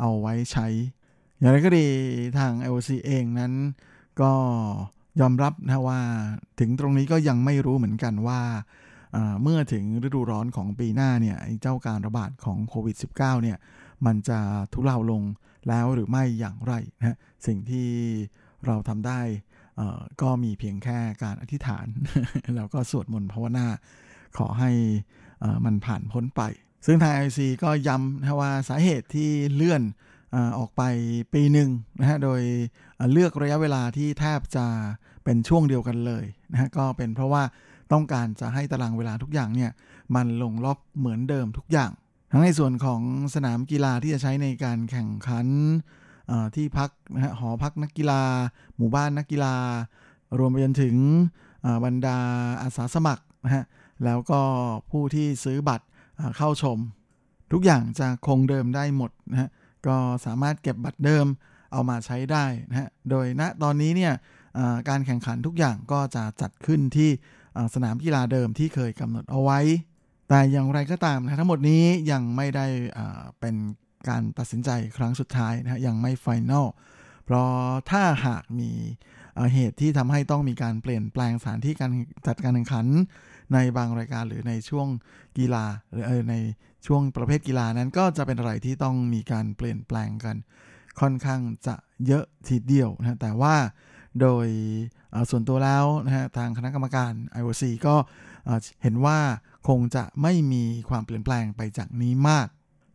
[0.00, 0.66] เอาไว้ใช้
[1.38, 1.86] อย่างไรก็ดี
[2.38, 3.52] ทาง LC เองนั้น
[4.20, 4.32] ก็
[5.20, 6.00] ยอมรับนะว่า
[6.60, 8.40] ถึงตรงนี้ก็ยังไม่รู้เหมือนกันว่า
[9.42, 13.58] เมื่อถึงฤดูร้อนของปีหน้าเนี่ยเจ้าการระบาดของโควิด -19 เนี่ย
[14.06, 14.38] มันจะ
[14.72, 15.22] ทุเลาลง
[15.68, 17.88] แล้วหรือไม่อย่างไรนะสิ่งที่
[18.66, 19.20] เราทำได้
[20.22, 21.86] ก็มีเพียงแค่การอธิษฐาน
[22.56, 23.66] แล้วก็สวดมนต์ภาวนา
[24.38, 24.70] ขอให้
[25.64, 26.42] มันผ่านพ้นไป
[26.86, 29.82] ซึ่งทาง IC ก็ย้ำนะว่าสาเหตุที่เลื่อน
[30.58, 30.82] ออกไป
[31.34, 32.40] ปีหนึ่งนะฮะโดย
[33.12, 34.66] เลือกระยะเวลาที่แทบจะ
[35.24, 37.42] เป็นช่วงเดียวกันเลยนะฮะก็เป็นเพราะว่า
[37.92, 39.70] ต้องการจะให้ตารางเวลาทุกอย่างเนี่ย
[40.14, 41.90] มันลงล็อกเหมือนเดิมทุกอย่าง
[42.30, 43.00] ทั้งในส่วนของ
[43.34, 45.46] สนามกีฬาที่จะใช้ในการแข่งขัน
[46.54, 48.22] ที่พักนะฮะหอพักนักกีฬา
[48.76, 49.54] หมู่บ้านนักกีฬา
[50.38, 50.96] รวมไปจนถึง
[51.84, 52.18] บรรดา
[52.62, 53.64] อาสาสมัครนะฮะ
[54.04, 54.40] แล้วก็
[54.90, 55.86] ผู้ที่ซื้อบัตร
[56.36, 56.78] เข้าชม
[57.52, 59.50] ทุกอย่างจะคงเดิมได้หมดนะฮะ
[59.86, 59.96] ก็
[60.26, 61.26] สามารถเก็บบัตรเดิม
[61.72, 64.12] เอามาใช้ได้นะฮะโดยณนะตอนนี้เนี่ย
[64.88, 67.10] การแข่งขันทุกอย่างก็จะจัดขึ้นที่
[67.74, 69.60] สนามกีฬาเดิมที่เคยกำหนดเอาไว้
[70.28, 72.66] แต่อย่างไรก็ตามนะทั้งหมดนี้ยังไม่ได้
[73.40, 73.56] เป็น
[74.08, 76.66] การตัดสินใจครั้งสุดท้ายนะยังไม่ไฟแนล
[77.24, 77.50] เพราะ
[77.90, 78.70] ถ้าหากมี
[79.54, 81.92] เหตุที่ทำให้ต้องมีการเปลี่ยนแปลงสถานที่การ
[82.26, 82.86] จัดการแข่งขัน
[83.54, 84.88] ในบางรายการหรือในช่วง
[85.38, 86.36] กีฬาหรือใน
[86.86, 90.36] ช่วงประเภทกีฬานั้นก็จะเป็นอะไรที่ต้องมีการเปลี่ยนแปลงกัน
[91.00, 91.74] ค่อนข้างจะ
[92.06, 93.54] เยอะทีเดียวนะแต่ว่า
[94.20, 94.48] โดย
[95.30, 97.94] ส่วนตัวแล้วนะฮะทางคณะกรรมการ IOC ก็
[98.82, 99.18] เห็นว่า
[99.68, 102.48] คงจะไม่มีความเปลี่ยนแปลงไปจากนี้มาก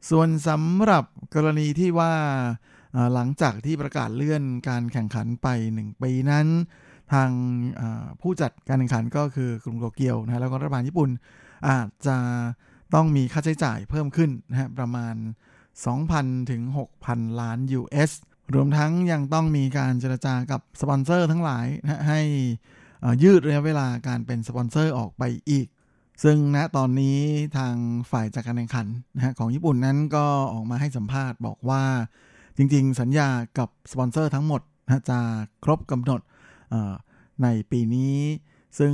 [0.09, 1.05] ส่วนสำหรับ
[1.35, 2.13] กรณีที่ว่า
[3.13, 5.47] หลังจากที่ประกาศเลื่อนการแข่งขันไป
[5.77, 6.47] 1 ปีนั้น
[7.13, 7.31] ทาง
[8.21, 11.09] ผู้จัดการแข่งขันก็คือกรุงโตเกียวนะแล้วก็รัฐบาลญี่ปุ่น
[11.67, 12.17] อาจจะ
[12.93, 15.15] ต้องมีค่าใช้จ่ายเพิ่มขึ้นนะฮะประมาณ
[15.83, 16.61] 2,000 ถึง
[17.01, 18.11] 6,000 ล้าน US
[18.55, 22.21] รวมทั้งยังต้องมีการเจรจากับสปอนเซอร์ทั้งหลายนะให้
[23.23, 25.67] ยืดระยะเวลาการเป็นสปอนเซอร์ออกไปอีก
[26.23, 27.17] ซึ่งณตอนนี้
[27.57, 27.75] ทาง
[28.11, 31.83] ฝ่ายจัดการแข่งขันนะฮะของญี่ปุ่นนั้นก็ออกมาให้สัมภาษณ์บอกว่า
[32.57, 33.27] จริง ๆ สัญญา
[33.59, 35.19] กับสปอนเซอร์ทั้งหมดนะจะ
[35.63, 36.21] ครบกำหนด
[37.43, 38.17] ในปีนี้
[38.79, 38.93] ซึ่ง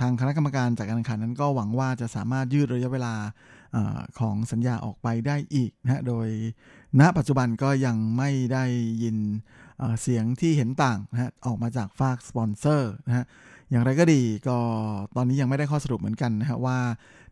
[0.00, 3.14] ทางคณะกรรมการจัดการแข่งขันนั้นก็หวังว่าจะสามารถยืดระยะเวลา
[3.76, 3.78] อ
[4.18, 6.28] ของสัญญาออกไปได้อีกนะโดย
[7.00, 8.64] ณปัจจุบันก็ยังไม่ได้
[9.02, 9.16] ยิน
[10.02, 13.24] เสียงที่เห็นต่างนะฮะออกมาจากฝากสปอนเซอร์นะฮะ
[13.70, 14.58] อย่างไรก็ดีก็
[15.16, 16.78] ตอนนี้ยังไม่ได้ข้อสรุปเหมือนกันนะฮะว่า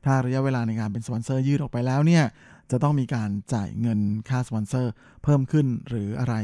[0.04, 2.24] ถ้าระยะเวลาในการเป็นสปอนเซอร์ยืดออกไปแล้วเนี่ย
[2.70, 4.92] จะต้องมีการจ่ายเงินค่าสปอนเซอร์
[5.22, 6.34] เพิ่มขึ้นหรืออะไร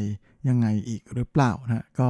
[0.49, 2.09] ยังไงอีกหรือเปล่านะก็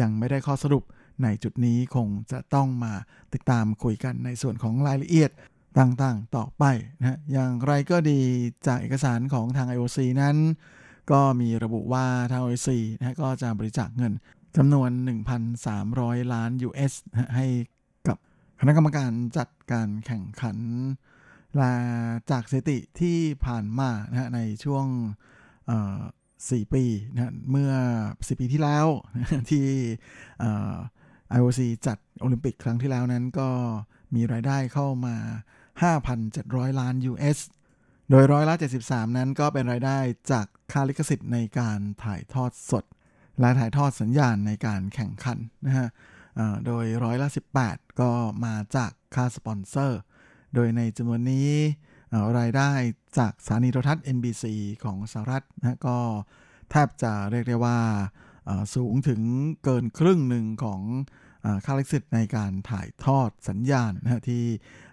[0.00, 0.84] ยังไม่ได้ข้อสรุป
[1.22, 2.92] ในจุดนี้คงจะต้องมา
[3.34, 5.30] ติดตามคุยกันในส่วนของรายละเอียด
[5.78, 6.64] ต่างๆ ต่อไป
[6.98, 8.20] นะอย่างไรก็ดี
[8.66, 10.36] จากเอกสารของทาง IOC นั้น
[11.10, 14.12] ก็มีระบุว่าทาง IOC นะก็จะบริจาคเงิน
[14.56, 14.90] จำนวน
[15.60, 17.46] 1,300 ล้าน US นะให้
[18.08, 18.16] กับ
[18.60, 20.58] คณะกรรมการจัดการแข่งขัน
[21.60, 21.72] ละ
[22.30, 24.86] จากสถิติที่ผ่านมานะในช่วง
[26.50, 27.72] สี่ปีนะเมื่อ
[28.28, 28.86] สิปีที่แล้ว
[29.50, 29.66] ที่
[31.36, 33.48] IOC จัดโอลิมปิกครั้งที่แล้วนั้นก็
[34.14, 35.16] มีรายได้เข้ามา
[36.10, 37.38] 5,700 ล้าน US
[38.10, 38.54] โดยร้อยละ
[38.86, 39.98] 73 นั้นก็เป็นรายได้
[40.30, 42.84] จากค่าลิขสิทธิ์ในการถ่ายทอดสด
[43.40, 45.88] และถ่ายทอดสัญญาณในการแข่งขันนะฮะ
[46.66, 47.28] โดยร้อยละ
[47.62, 48.10] 18 ก็
[48.44, 50.00] มาจากค่าสปอนเซอร์
[50.54, 51.50] โดยในจำนวนนี้
[52.38, 52.70] รายได้
[53.18, 54.44] จากสถานีโทรทัศน์ NBC
[54.84, 55.98] ของสหรัฐนะก็
[56.70, 57.78] แทบจะเรียกได้ว่า
[58.74, 59.20] สูงถึง
[59.64, 60.80] เกินครึ่งหนึ่งของ
[61.64, 64.44] ค่าลิขสิทธิ์ในการถ่ายทอดสัญญาณนะที่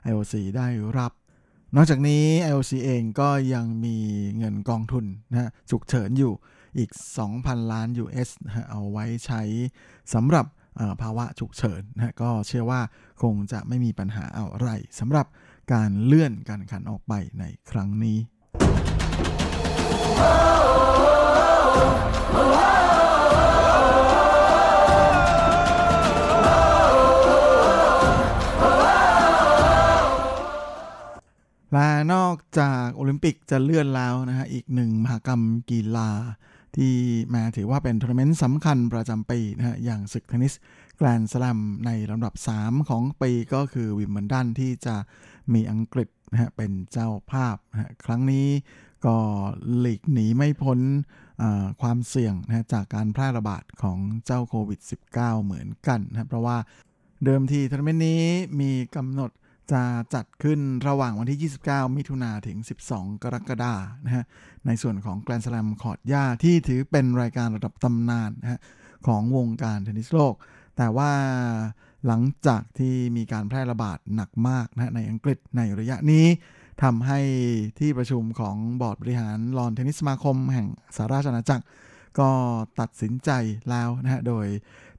[0.10, 0.68] IOC ได้
[0.98, 1.12] รับ
[1.76, 3.98] นอกจากนี้ IOC เองก็ยังมี
[4.38, 6.34] เงินกองทุนนะฉุกเฉินอยู่
[6.78, 6.90] อีก
[7.32, 9.42] 2,000 ล้าน US นะเอาไว้ใช้
[10.14, 10.46] สำหรับ
[11.02, 12.82] ภาวะฉุกเฉินนะก็เชื่อว่า
[13.22, 14.70] คงจะไม่มีปัญหาอะไร
[15.00, 15.28] สำหรับ
[15.74, 18.18] การเลื่อนการขันออกไปในครั้งนี้
[31.74, 35.42] และนอกจากโอลิมปิกจะเลื่อนแล้วนะฮะอีกหนึ่งมหกรรม
[35.72, 36.10] กีฬา
[36.76, 36.94] ที่
[37.34, 40.54] มาถือว่าเป็นทัวร์นาเมนต์สำคัญประจำปีนะฮะอย่างศึกเทนนิส
[40.98, 44.96] แกรนด์สแลมในลำดับ 3 ของปีก็คือวิมเบิลดันที่จะ
[45.54, 48.48] มีอังกฤษนะฮะเป็นเจ้าภาพนะฮะครั้งนี้
[49.06, 49.16] ก็
[49.80, 50.80] หลีกหนีไม่พ้น
[51.82, 54.80] ความเสี่ยงนะจากการแพร่ระบาดของเจ้าโควิด
[55.14, 56.58] -19 เหมือนกันนะเพราะว่า
[57.26, 58.24] เดิมทีทัวร์นาเมนต์นี้
[58.60, 59.32] มีกำหนด
[59.72, 62.58] จะจัดขึ้นระหว่างวันที่ 29 มิถุนาถึง
[62.90, 63.74] 12 กรกฎา
[64.06, 64.24] นะฮะ
[64.66, 68.60] ในส่วนของแกรนด์สแลมคอร์ตหญ้าที่ถือเป็นรายการระดับตำนานนะฮะ
[69.08, 70.34] ของวงการเทนนิสโลก
[70.78, 71.12] แต่ว่า
[72.06, 76.26] หลังจากที่มีการแพร่ระบาดหนักมากนะในอังกฤษในระยะนี้
[76.84, 77.20] ทำให้
[77.80, 81.66] ที่ประชุมของบอร์ดบริหาร Lawn Tennis สมาคมแห่งสหราชอาณาจักร
[82.20, 82.30] ก็
[82.80, 83.30] ตัดสินใจ
[83.70, 84.46] แล้วนะฮะ โดย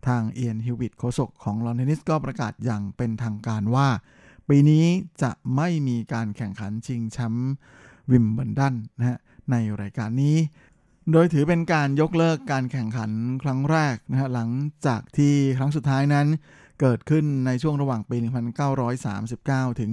[0.06, 3.88] ทางเอียนฮิววิตต์โฆษกของ Lawn Tennis ก็ประกาศอย่างเป็นทางการว่า
[4.48, 4.84] ปีนี้
[5.22, 7.52] จะไม่มีการแข่งขันชิงแชมป์
[8.10, 9.18] วิมเบิลดันนะฮะ
[9.50, 10.36] ในรายการนี้
[11.12, 13.10] โดยถือเป็นการยกเลิกการแข่งขัน
[13.42, 14.50] ครั้งแรกนะฮะหลัง
[14.86, 16.26] จากที่ครั้งสุดท้ายนั้น
[16.80, 18.16] เกิดขึ้นในช่วงระหว่างปี
[18.98, 19.88] 1939 ถึง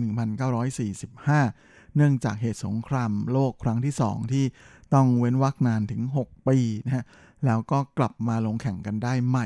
[0.95, 4.45] 1945 เนื่องจากเหตุสงครามโลกครั้งที่ 2 ที่
[4.93, 7.06] ต้องเว้นวรรคนานถึง 6 ปีนะฮะ
[7.45, 9.45] แล้วก็กลับมาลงแข่งกันได้ใหม่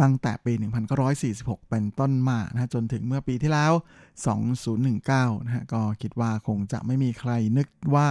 [0.00, 0.52] ตั้งแต่ปี
[1.12, 3.72] 1946 เป็นต้นมานะจนถึงเมื่อปีที่แล้ว
[4.58, 8.06] 2019 นะฮะก็คิดว่าคงจะไม่มีใครนึกว่า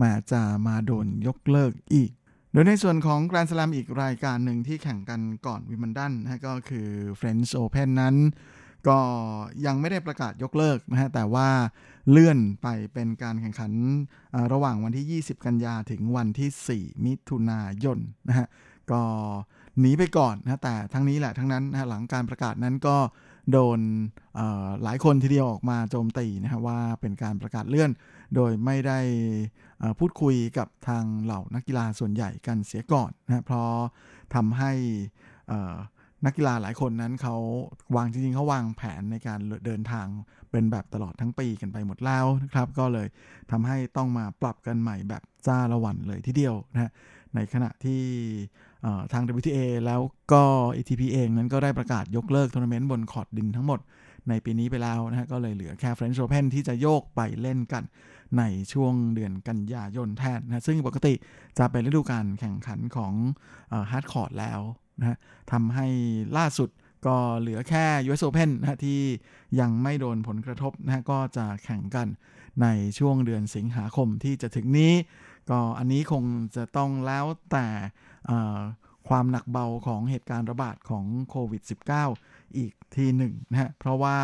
[0.00, 2.10] มาจะมาโดนยกเลิกอีก
[2.52, 6.88] โดยในส่วนของแกรนด์ส l ลมอีกรายการหนึ่งที่แข่งกันก่อนวิมันดันนะก็คือ
[7.20, 8.16] French Open นั้น
[8.88, 9.00] ก็
[9.66, 11.48] ยังไม่ได้ประกาศยกเลิกนะฮะ แต่ว่า
[12.10, 13.72] เลื่อนไปเป็นการแข่งขัน
[14.52, 18.46] ระหว่างวันที่ 20 กันยาถึงวันที่ 4 มิถุนายนนะฮะ
[18.90, 19.02] ก็
[19.80, 22.96] หนีไปก่อนนะแต่ทั้งนี้แหละทั้งนั้นนะหลังการประกาศนั้นก็
[23.52, 23.80] โดน
[24.82, 27.90] หลายคนทีเดียวออกมาโจมตีนะฮะว่าเป็นการประกาศเลื่อน
[28.34, 28.98] โดยไม่ได้
[29.98, 33.72] พูดคุยกับทางเหล่านักกีฬาส่วนใหญ่กันเสียก่อนนะเพราะ
[34.34, 34.72] ทำให้
[36.24, 37.36] นักกีฬาหลายคนนั้นเขา
[37.96, 40.06] วางจริงๆเขาวางแผนในการเดินทาง
[40.50, 43.08] เป็นแบบตลอดทั้งปีกันไปหมดแล้วนะครับ ก็เลย
[43.50, 46.90] ทำให้ต้องมาปรับกันใหม่แบบจ้าละวันเลยทีเดียวนะ
[47.34, 48.02] ในขณะที่
[49.12, 50.00] ทาง WTA แล้ว
[50.32, 50.42] ก็
[50.76, 53.80] ATP เองนั้นก็ได้ประกาศยกเลิกทัวร์นาเมนต์บนคอร์ดดินทั้งหมด
[54.28, 57.84] ในปีนี้ไปแล้วนะฮะก็เลยเหลือแค่ French Open ที่จะโยกไปเล่นกัน
[58.38, 61.14] ในช่วงเดือนกันยายนแทนนะซึ่งปกติ
[61.58, 63.12] จะเป็นฤดูการแข่งขันของ
[63.90, 64.60] ฮาร์ดคอร์ตแล้ว
[65.00, 65.18] นะ
[65.52, 65.86] ทำให้
[66.36, 66.68] ล่าสุด
[67.06, 69.00] ก็เหลือแค่ US Open นะที่
[69.60, 72.08] ยังไม่โดนผลกระทบนะก็จะแข่งกัน
[72.62, 72.66] ใน
[72.98, 74.92] ช่วงเดือนสิงหาคมที่จะถึงนี้
[75.50, 76.24] ก็อันนี้คง
[76.56, 77.66] จะต้องแล้วแต่
[79.08, 81.62] ความหนักเบาของเหตุการณ์ระบาดของโควิด
[82.10, 84.18] -19 อีกทีหนึ่งนะฮะเพราะว่า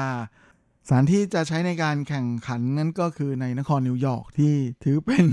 [0.87, 5.27] สถานที่จะใช้ในการแข่งขันนั้นก็คือในนครนิวยอร์กที่ถือเป็น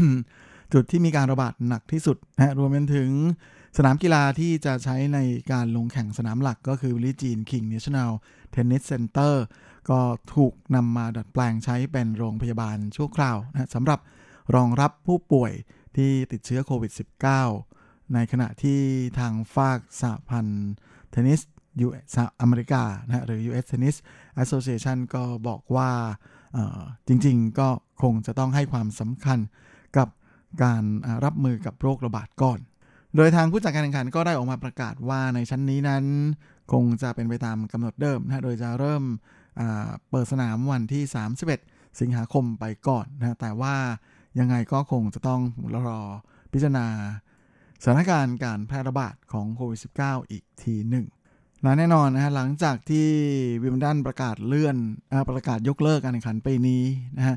[0.74, 3.12] จุดที่มีการระบาดหนักที่สุดนะรวมไปถึง
[3.78, 5.20] สนามกีฬาที่จะใช้ใน
[5.52, 8.12] การลงแข่งสนามหลักก็คือ Billie Jean King National
[8.52, 9.44] Tennis Center
[9.90, 10.00] ก็
[10.36, 14.00] ถูกนำมาดัดแปลงใช้เป็นโรงพยาบาลชั่วคราวนะสำหรับ
[14.56, 15.52] รองรับผู้ป่วย
[15.96, 17.77] ที่ติดเชื้อโควิด -19
[18.14, 18.80] ในขณะที่
[19.20, 20.74] ทางฟากสหพันธ์
[21.12, 21.42] เทนนิส
[21.82, 23.96] สหรัฐอเมริกานะหรือ US Tennis
[24.44, 25.92] Association ก็บอกว่า
[27.08, 27.70] จริงๆ ก็
[28.02, 29.40] คงจะต้องให้ความสำคัญ
[29.98, 30.08] กับ
[30.64, 30.84] การ
[31.26, 32.60] รับมือกับโรคระบาดก่อน
[33.16, 36.04] โดยทางผู้จัดการแข่งขันก็ได้ออกมาประกาศว่าในชั้นนี้นั้น
[36.72, 39.04] คงจะเป็นไปตามกำหนดเดิมนะโดยจะเริ่ม
[40.10, 41.04] เปิดสนามวันที่
[41.52, 43.76] 31 สิงหาคมไปก่อนนะแต่ว่า
[44.40, 45.42] ยังไงก็คงจะต้อง
[45.88, 46.00] รอ
[46.54, 46.88] พิจารณา
[47.84, 51.06] สถานการณ์การแพร่ระบาดของโควิด -19 อีกทีหนึ่ง
[51.64, 53.08] และแน่นอนนะฮะหลังจากที่
[53.64, 54.76] วิมเบิลดันประกาศเลื่อน
[55.12, 56.84] อประกาศยกเลิกการแข่งขันปีนี้
[57.18, 57.36] นะฮะ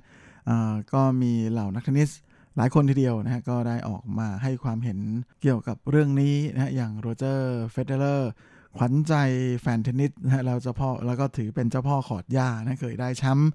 [0.92, 2.10] ก็มีเหล่านักเทนนิส
[2.56, 4.98] หลายคนทีเดียวนะฮะก็ได้ออกมาให้ความเห็น
[5.42, 8.30] เกี่ยวกับเรื่องนี้นะฮะอย่างโรเจอร์เฟเดอเรอร์
[8.76, 9.14] ขวัญใจ
[9.60, 13.50] แฟนเทนนิสนะฮะเราจะพ่อแล้วก็ถือเป็นเจ้าพ่อคอร์ตหญ้านะเคยได้แชมป์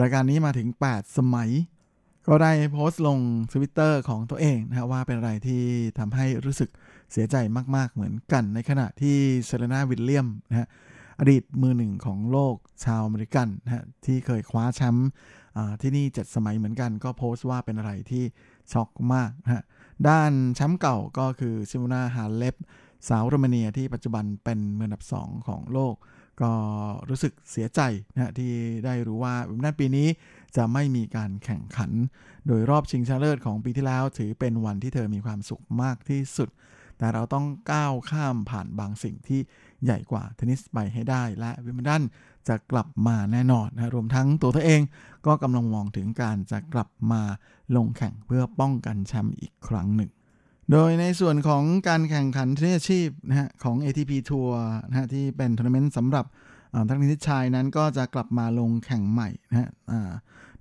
[0.00, 1.50] รายการนี้มาถึง 8 สมัย
[2.28, 3.18] ก็ได้โพสต์ลง
[3.52, 5.62] ทวิตเตอร์ของตัวเองนะฮะว่าเป็นอะไรที่
[5.98, 6.70] ทำให้รู้สึก
[7.12, 7.36] เสียใจ
[7.76, 9.16] มาก ๆ เหมือนกันในขณะที่
[9.46, 10.68] เซเรนาวิลเลียมส์นะฮะ
[11.20, 15.08] อดีตมือหนึ่งของโลกชาวอเมริกันนะฮะที่เคยคว้าแชมป์
[15.82, 18.24] ที่นี่เจ็ดสมัยเหมือนกัน ก็โพสต์ว่าเป็นอะไรที่
[18.72, 19.62] ช็อกมากนะฮะ
[20.08, 22.56] ด้านแชมป์เก่าก็คือซิโมนาฮาเลป
[23.08, 25.94] สาวโรมาเนียที่ปัจจุบันเป็นมืออันดับ 2 ของโลก
[26.42, 26.52] ก็
[27.08, 27.80] รู้สึกเสียใจ
[28.12, 28.52] นะที่
[28.84, 30.08] ได้รู้ว่าวิมเบิลดันปีนี้
[30.56, 31.90] จะไม่มีการแข่งขัน
[32.46, 36.48] โดยรอบชิงชนะเลิศของปีที่แล้ว ถือเป็นวันที่เธอมีความสุขมากที่สุด
[36.98, 39.40] แต่เราต้องก้าวข้ามผ่านบางสิ่งที่
[39.84, 42.02] ใหญ่กว่าเทนนิสไปให้ได้ และวิมเบิลดัน
[42.48, 44.82] จะกลับมาแน่นอนนะรวมทั้งตัวเธอเอง
[45.26, 47.22] ก็กำลังมองถึงการจะกลับมา
[47.76, 50.10] ลงแข่งเพื่อป้องกันแชมป์อีกครั้งหนึ่ง
[50.70, 56.24] โดยในส่วนของการแข่งขันเทนนิสอาชีพนะฮะของ ATP ทัวร์นะฮะที่เป็นทัวร์นาเมนต์สำหรับ
[56.88, 59.68] นักเทนนิสชายนั้นก็จะกลับมาลงแข่งใหม่นะฮะ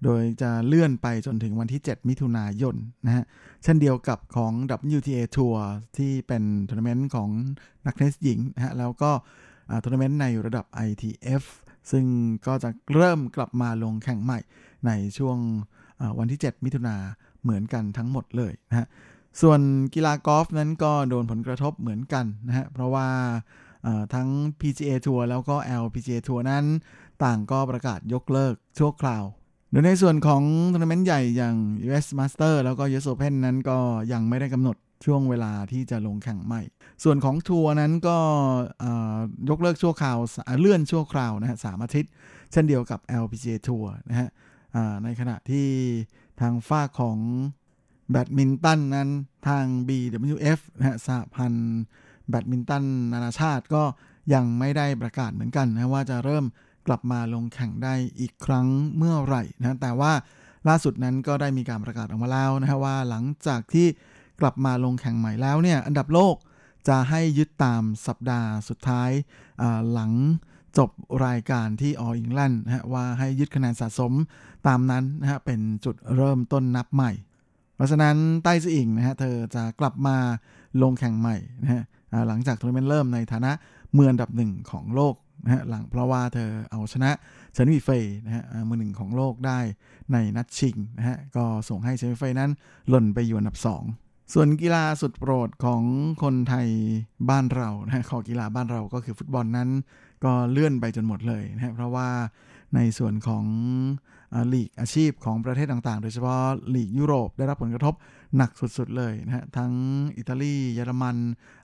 [0.03, 2.75] โดยจะเลื่อนไปจนถึงวันที่ 7 มิถุนายน
[3.05, 3.23] นะฮะ
[3.63, 4.51] เช่นเดียวกับของ
[4.95, 5.65] WTA ทัวร์
[5.97, 7.29] ที่เป็นทัวร์นาเมนต์ของ
[7.85, 9.11] นักเทนนิสหญิงนะฮะ แล้วก็
[9.83, 11.43] ทัวร์นาเมนต์ในระดับ ITF
[11.91, 12.05] ซึ่ง
[12.47, 14.39] ก็จะเริ่มกลับมาลงแข่งใหม่
[14.85, 15.37] ในช่วง
[16.19, 16.95] วันที่ 7 มิถุนา
[17.43, 18.87] เหมือนกันทั้งหมดเลยนะฮะ
[19.41, 19.59] ส่วน
[19.93, 23.07] กีฬากอล์ฟนั้นก็โดนผลกระทบเหมือนกันนะฮะ เพราะว่า
[24.13, 24.27] ทั้ง
[24.59, 26.65] PGA ทัวร์แล้วก็ LPGA ทัวร์นั้น
[27.23, 29.23] ต่างก็ประกาศยกเลิกชั่วคราว
[29.74, 30.43] โดยในส่วนของ
[30.74, 31.55] ทัวร์นาเมนต์ใหญ่อย่าง
[31.88, 33.78] US Master แล้วก็ US Open นั้นก็
[34.11, 36.61] ยังไม่ได้กำหนดช่วงเวลาที่จะลงแข่งใหม่
[37.03, 38.17] ส่วนของทัวร์นั้นก็
[39.49, 40.17] ยกเลิกชั่วคราว
[40.59, 42.11] เลื่อนชั่วคราวนะฮะสามอาทิตย์
[42.51, 44.30] เช่นเดียวกับ LPGA ทัวร์นะฮะ
[45.03, 45.67] ในขณะที่
[46.41, 47.17] ทางฟากของ
[48.11, 49.09] แบดมินตันนั้น
[49.47, 51.82] ทาง BWF นะฮะสหพันธ์
[52.30, 53.84] แบดมินตันนานาชาติก็
[54.34, 56.45] ยังไม่ได้ประกาศเหมือนกันนะว่าจะเริ่ม
[56.88, 58.67] กลับมาลงแข่งได้อีกครั้ง
[58.97, 60.11] เมื่อไหร่นะแต่ว่า
[60.67, 63.88] ล่าสุดนั้นก็ได้มีการประกาศออกมาแล้วนะฮะว่าหลังจากที่
[64.41, 66.36] กลับมาลงแข่งใหม่แล้วเนี่ยอันดับโลก
[66.88, 69.09] จะให้ยึดตามสัปดาห์สุดท้าย
[69.93, 70.11] หลัง
[70.77, 70.89] จบ
[71.25, 74.13] รายการที่อออิงแลนด์นะฮะว่าให้ยึดคะแนนสะสม
[74.67, 77.11] ตามนั้นนะฮะเป็นจุดเริ่มต้นนับใหม่
[77.75, 80.17] เพราะฉะนั้นไต้ซืออิงนะฮะเธอจะกลับมา
[80.81, 81.81] ลงแข่งใหม่นะฮะ
[82.27, 87.11] หลังจากทัวร์นาเมนต์เริ่มในฐานะมืออันดับหนึ่งของโลก นะฮะหลังเพราะว่าเธอเอาชนะ
[87.53, 89.59] เชนวีเฟยนะฮะมือหนึ่งของโลกได้
[90.13, 92.51] ในนัดชิงนะฮะก็ส่งให้เชนวีเฟยนั้น
[92.89, 95.83] หล่นไปอยู่อันดับ 2 ส่วนกีฬาสุดโปรดของ
[96.23, 96.67] คนไทย
[97.29, 99.69] บ้านเรานะฮะขอกีฬาบ้านเราก็คือฟุตบอลนั้น
[100.23, 102.09] ก็เลื่อนไปจนหมดเลยนะฮะเพราะว่า
[102.75, 103.45] ในส่วนของ
[104.53, 106.41] ลีกอาชีพของประเทศต่างๆ โดยเฉพาะ
[106.75, 107.93] ลีกยุโรปได้รับผลกระทบ
[108.37, 109.71] หนักสุดๆเลยนะฮะทั้ง
[110.17, 111.17] อิตาลีเยอรมัน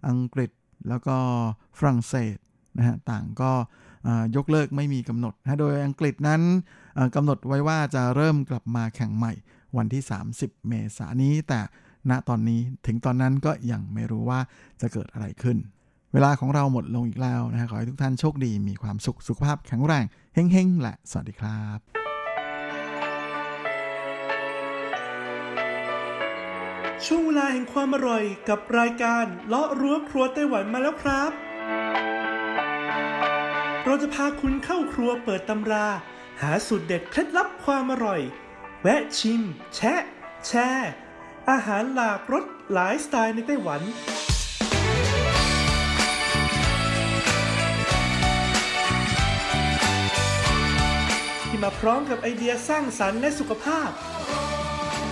[0.07, 0.51] อังกฤษ
[0.89, 1.17] แล้วก็
[1.77, 2.37] ฝรั่งเศส
[2.77, 3.51] นะฮะต่างก็
[4.35, 6.41] ยกเลิกไม่มีกำหนดนะโดยอังกฤษนั้น
[7.15, 9.33] กำหนดไว้ว่าจะเริ่มกลับมาแข่งใหม่
[9.77, 10.03] วันที่
[10.35, 11.59] 30 เมษายนนี้ แต่
[12.09, 14.39] ณตอนนี้ถึงตอนนั้นก็ยังไม่รู้ว่า
[14.81, 15.57] จะเกิดอะไรขึ้น
[16.13, 21.79] เวลาของเราหมดลงอีกแล้วนะขอให้ทุกท่านโชคดีมีความสุขสุขภาพแข็งแรงเฮ้งๆ และสวัสดีครับ
[27.05, 31.48] ช่วงเวลาแห่งความอร่อยกับรายการเลาะรั้วครัวไต้หวันมาแล้วครับ
[33.91, 35.87] เราจะพาคุณเข้าครัวเปิดตำรา
[36.41, 38.21] หาสูตรเด็ดเคล็ดลับความอร่อย
[38.81, 39.41] แวะชิม
[39.75, 40.01] แชะ
[40.47, 40.91] แชร์
[41.49, 43.81] อาหารหลากรสหลายสไตล์ในไต้หวัน
[51.43, 53.89] ที่มาพร้อมกับไอเดียสร้างสรรค์และสุขภาพ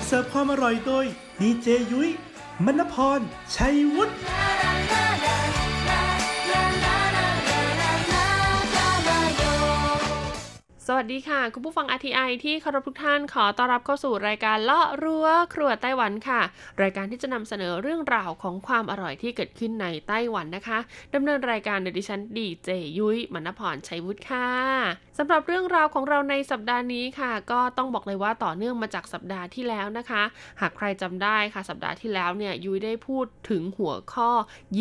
[0.05, 1.05] เสิร์ฟความอร่อยโดย
[1.41, 2.09] ดีเจยุ้ย
[2.65, 3.19] มณพร
[3.55, 4.13] ชัยวุฒิ
[10.89, 16.41] สวัสดีค่ะ คุณผู้ฟัง RTI ที่เคารพทุกท่านขอต้อนรับเข้าสู่รายการเลาะรั้วครัวไต้หวันค่ะ
[16.81, 20.79] รายการที่จะนำเสนอเรื่องราวของความอร่อยที่เกิดขึ้นในไต้หวันนะคะ
[21.13, 24.49] ดำเนินรายการโดยดิฉันดีเจยุ้ยมณพรชัยวุฒิค่ะ
[25.17, 30.23] สำหรับเรื่องราวของเราในสัปดาห์นี้ค่ะ ก็ต้องบอกเลยว่าต่อเนื่องมาจากสัปดาห์ที่แล้วนะคะ
[30.61, 34.29] หากใครจำได้ค่ะ สัปดาห์ที่แล้วเนี่ยยุ้ยได้พูดถึงหัวข้อ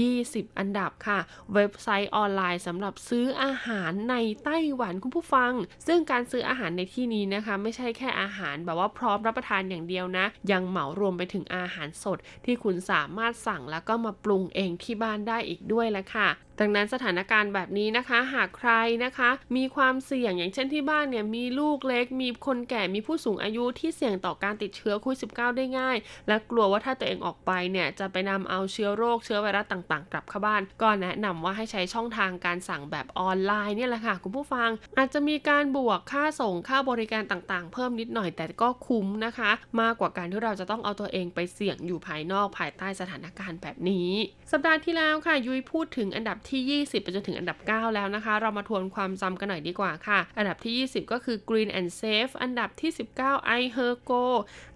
[0.05, 1.19] 20 อันดับค่ะ
[1.55, 5.53] เว็บไซต์ออนไลน์สำหรับซื้ออาหารในไต้หวันคุณผู้ฟัง
[5.87, 16.29] ซึ่ง่องการซื้ออาหารในที่นี้นะคะ ไม่ใช่แค่อาหารแบบว่าพร้อมรับประทานอย่างเดียวนะ ยังเหมารวมไปถึงอาหารสด ที่คุณสามารถสั่งแล้วก็มาปรุงเองที่บ้านได้อีกด้วยแหละค่ะ
[16.61, 18.71] ดังนั้นสถานการณ์แบบนี้นะคะ หากใคร
[19.05, 25.97] นะคะ มีความเสี่ยงอย่างเช่นที่บ้านเนี่ยมีลูกเล็ก มีคนแก่มีผู้สูงอายุที่เสี่ยงต่อการติดเชื้อโควิด -19 ได้ง่าย
[26.29, 39.51] และกลัวว่าถ้าตัวเองออกไปเนี่ยจะไปนำเอาเชื้อโรคเชื้อไวรัสต่างๆ กลับเข้าบ้าน ก็แนะนำว่าให้ใช้ช่องทางการสั่งแบบออนไลน์เนี่ยแหละค่ะคุณผู้ฟัง อาจจะมีการบวกค่าส่งค่าบริการต่างๆ เพิ่มนิดหน่อยแต่ก็คุ้มนะคะ
[39.81, 44.11] มากกว่าการที่เราจะต้องเอาตัวเองไปเสี่ยงอยู่ภายนอกภายใต้สถานการณ์แบบนี้
[44.53, 52.91] สัปดาห์ที่แล้วค่ะยุ้ยพูดถึงอันดับที่ 20 ไปจนถึงอันดับ 9 แล้วนะคะ เรามาทวนความจำกันหน่อยดีกว่าค่ะ อันดับที่ 20 ก็คือ Green and Safe อันดับที่
[53.21, 54.25] 19 I Her Go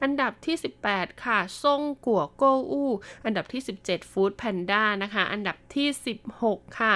[0.02, 0.56] อันดับที่
[0.88, 2.84] 18 ค่ะซ่งกัวโกอู
[3.24, 5.88] อันดับที่ 17 Food Panda นะคะ อันดับที่
[6.36, 6.94] 16 ค่ะ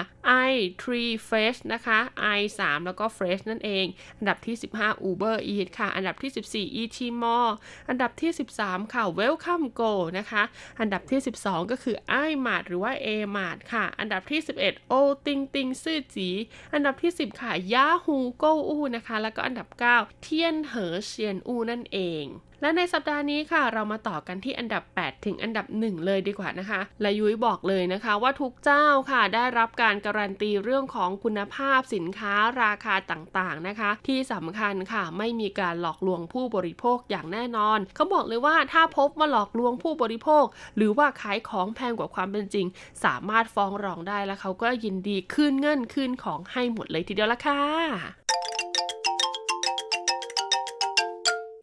[0.48, 0.50] I
[0.82, 1.98] Tree Fresh นะคะ
[2.38, 3.86] I 3แล้วก็ Fresh นั่นเอง
[4.18, 6.30] อันดับที่ 15 Uber eat ค่ะ อันดับที่
[6.74, 7.46] 14 e t m o r
[7.88, 10.42] อันดับที่ 13 ค่ะ Welcome Go นะคะ
[10.80, 11.96] อันดับที่ 12 ก็คือ
[12.28, 14.94] i Mart หรือว่า A Mart ค่ะ อันดับที่ 11 O
[15.26, 16.28] ติงติงซื่อจี
[16.74, 22.24] อันดับที่ 10 ค่ะ Yahoo Go อูนะคะ แล้วก็อันดับ 9 เทียนเหอเชียนอูนั่นเอง
[22.64, 40.44] และในสัปดาห์นี้ค่ะ เรามาต่อกันที่อันดับ 8 ถึงอันดับ 1 เลยดีกว่านะคะ และยุ้ยบอกเลยนะคะ ว่าทุกเจ้าค่ะได้รับการการันตีเรื่องของคุณภาพสินค้าราคาต่างๆนะคะ ที่สำคัญค่ะไม่มีการหลอกลวงผู้บริโภคอย่างแน่นอน เขาบอกเลยว่าถ้าพบมาหลอกลวงผู้บริโภค
[40.76, 42.66] หรือว่าขายของแพงกว่าความเป็นจริง
[43.04, 47.62] สามารถฟ้องร้องได้แล้วเขาก็ยินดีคืนเงินคืนของให้หมดเลยทีเดียวละค่ะ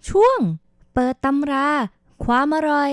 [0.10, 0.39] ช่วง
[0.94, 1.68] เปิดตำรา
[2.24, 2.92] ความอร่อย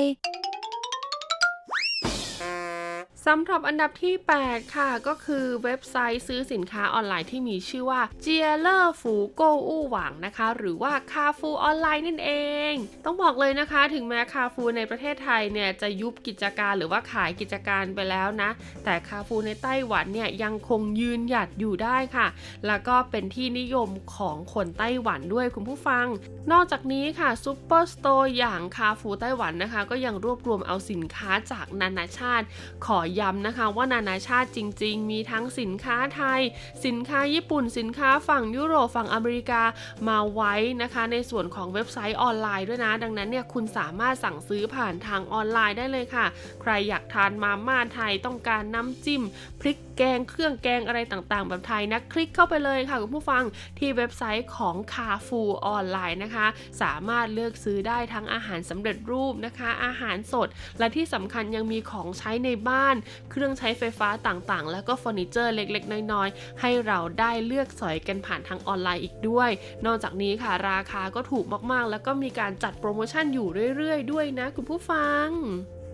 [3.33, 4.14] สำหรับอันดับที่
[4.45, 12.31] 8 ค่ะ ก็คือเว็บไซต์ซื้อสินค้าออนไลน์ที่มีชื่อว่า家樂福購物網 นะคะ หรือว่าคาฟูออนไลน์นั่นเอ
[12.70, 12.72] ง
[13.05, 18.51] ต้องบอกเลยนะคะ ถึงแม้คาฟูในประเทศไทยเนี่ยจะยุบกิจการหรือว่าขายกิจการไปแล้วนะ
[18.85, 22.26] แต่คาฟูในไต้หวันเนี่ยยังคงยืนหยัดอยู่ได้ค่ะ
[22.66, 26.07] แล้วก็เป็นที่นิยมของคนไต้หวันด้วยคุณผู้ฟัง
[26.53, 32.47] นอกจากนี้ค่ะซูเปอร์สโตร์อย่างคาฟูไต้หวันนะคะ ก็ยังรวบรวมเอาสินค้าจากนานาชาติ
[32.87, 36.40] ขอย้ำนะคะว่านานาชาติจริง ๆ มีทั้งสินค้าไทย
[36.86, 39.62] สินค้าญี่ปุ่น สินค้าฝั่งยุโรปฝั่งอเมริกา
[40.08, 46.26] มาไว้นะคะในส่วนของเว็บไซต์ออนไลน์ด้วยนะ ดังนั้นเนี่ยคุณสามารถสั่งซื้อผ่านทางออนไลน์ได้เลยค่ะ
[46.62, 49.22] ใครอยากทานมาม่าไทยต้องการน้ำจิ้ม
[49.60, 53.44] พริก แกงเครื่องแกงอะไรต่างๆ แบบไทยนะคลิกเข้าไปเลยค่ะคุณผู้ฟัง
[53.78, 56.46] ที่เว็บไซต์ของคาฟูออนไลน์นะคะ
[56.82, 62.96] สามารถเลือกซื้อได้ทั้งอาหารสำเร็จรูปนะคะ อาหารสด และที่สำคัญยังมีของใช้ในบ้าน
[63.30, 69.51] เครื่องใช้ไฟฟ้าต่างๆ แล้วก็เฟอร์นิเจอร์เล็กๆ น้อยๆ ให้เราได้เลือกสอยกันผ่านทางออนไลน์อีกด้วย
[69.86, 75.28] นอกจากนี้ค่ะราคาก็ถูกมากๆ แล้วก็มีการจัดโปรโมชั่นอยู่เรื่อยๆ ด้วยนะคุณผู้ฟัง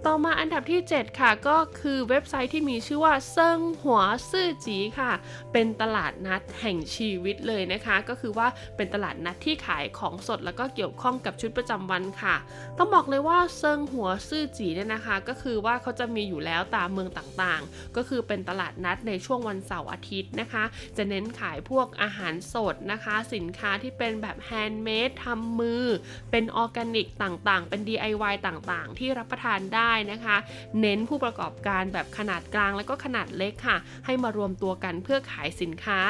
[0.08, 5.12] ต่อมาอันดับที่ 7 ค่ะ ก็คือเว็บไซต์ที่มีชื่อว่าเซิงหัวซื่อจีค่ะ
[5.52, 12.36] เป็นตลาดนัดแห่งชีวิตเลยนะคะ ก็คือว่าเป็นตลาดนัดที่ขายของสดแล้วก็เกี่ยวข้องกับชุดประจำวันค่ะ
[12.78, 20.64] ต้องบอกเลยว่า生活市集 เนี่ยนะคะ ก็คือว่าเขาจะมีอยู่แล้วตามเมืองต่างๆ ก็คือเป็นตลาดนัดในช่วงวันเสาร์อาทิตย์นะคะ
[20.96, 25.84] จะเน้นขายพวกอาหารสดนะคะ สินค้าที่เป็นแบบ handmade ทำมือ
[26.30, 30.36] เป็นออร์แกนิกต่างๆ เป็น DIY ต่างๆ ที่รับประทานได้นะคะ
[30.80, 36.00] เน้นผู้ประกอบการแบบขนาดกลางและก็ขนาดเล็กค่ะ ให้มารวมตัวกันเพื่อขายสินค้า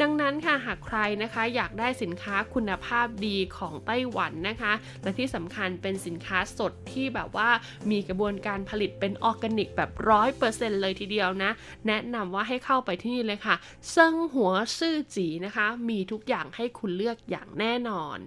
[0.00, 4.72] ดังนั้นค่ะหากใครนะคะอยากได้สินค้าคุณภาพดีของไต้หวันนะคะ
[5.02, 7.48] และที่สำคัญเป็นสินค้าสดที่แบบว่า
[7.90, 11.50] มีกระบวนการผลิตเป็นออร์แกนิกแบบร้อยเปอร์เซ็นต์เลยทีเดียวนะ
[11.86, 13.56] แนะนำว่าให้เข้าไปที่นี่เลยค่ะ
[13.90, 18.18] เซิงหัวซื่อจีนะคะ มีทุกอย่างให้คุณเลือกอย่างแน่นอน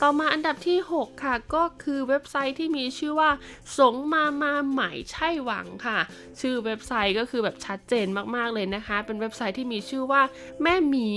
[0.00, 3.30] ต่อมาอันดับที่ 6 ค่ะ ก็คือเว็บไซต์ที่มีชื่อว่า
[3.78, 5.98] สงมามาใหม่ใช่หวังค่ะ
[6.40, 10.22] ชื่อเว็บไซต์ก็คือแบบชัดเจนมากๆเลยนะคะ เป็นเว็บไซต์ที่มีชื่อว่า
[10.62, 11.08] แม่หมี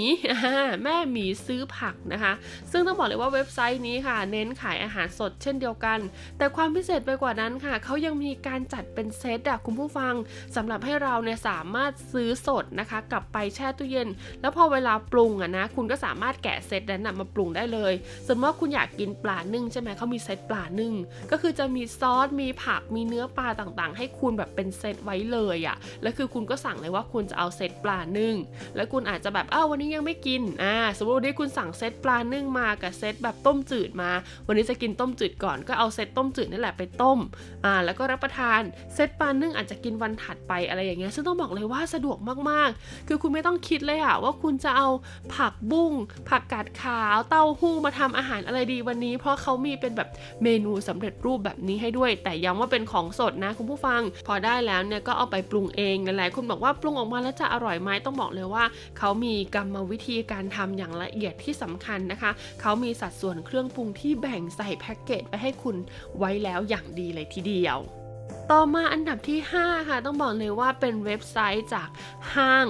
[0.83, 2.33] แม่หมีซื้อผักนะคะ
[2.71, 5.99] ซึ่งต้องบอกเลยว่าเว็บไซต์นี้ค่ะ เน้นขายอาหารสดเช่นเดียวกัน
[6.37, 10.13] แต่ความพิเศษไปกว่านั้นค่ะเขายังมีการจัดเป็นเซตอะคุณผู้ฟัง
[10.55, 14.09] สำหรับให้เราเนี่ยสามารถซื้อสดนะคะ กลับไปแช่ตู้เย็น
[14.41, 17.93] แล้วพอเวลาปรุงอะนะคุณก็สามารถแกะเซตนั้นมาปรุงได้เลย
[18.27, 20.93] สมมติว่าคุณอยากกินปลานึ่งใช่ไหมเขามีเซตปลานึ่ง
[21.31, 28.35] ก็คือจะมีซอสมีผักมีเนื้อื้อปลาต่างๆ ให้คุณแบบเป็นเซตไว้เลยอะแล้วคือคุณก็สั่งเลยว่าคุณจะเอาเซตปลานึ่ง
[28.75, 34.11] แล้วคุณอาจจะแบบอ้าววันนี้ยังไม่กิน อ่า สมมติวันนี้คุณสั่งเซตปลานึ่งมากับเซตแบบต้มจืดมา
[34.47, 37.19] วันนี้จะกินต้มจืดก่อน ก็เอาเซตต้มจืดนั่แหละไปต้ม
[37.65, 38.61] อ่า แล้วก็รับประทาน
[38.93, 42.17] เซตปลานึ่งอาจจะกินวันถัดไปอะไรอย่างเงี้ย ซึ่งต้องบอกเลยว่าสะดวก
[42.49, 44.87] มากๆ คือคุณไม่ต้องคิดเลยอะว่าคุณจะเอา
[45.35, 45.93] ผักบุ้ง
[46.29, 50.09] ผักกาดขาว เต้าหู้มาทำอาหารอะไรดีวันนี้ เพราะเขามีเป็นแบบ
[50.43, 58.63] เมนูสำเร็จรูปแบบนี้ให้ด้วย แต่ย้ำว่าเป็นของสดนะคุณผู้ฟัง พอได้แล้วเนี่ยก็เอาไปปรุงเองหลายๆคนบอกว่าปรุงออกมาแล้วจะอร่อยไหมต้องบอกเลยว่า
[58.97, 62.31] เขามีกรรมวิธีการทำอย่างละเอียดที่สำคัญนะคะ
[62.61, 65.75] เขามีสัดส่วนเครื่องปรุงที่แบ่งใส่แพ็กเกจไปให้คุณ
[66.17, 67.79] ไว้แล้วอย่างดีเลยทีเดียว
[68.51, 71.89] ต่อมาอันดับที่ 5 ค่ะ ต้องบอกเลยว่าเป็นเว็บไซต์จาก
[72.35, 72.65] ห้าง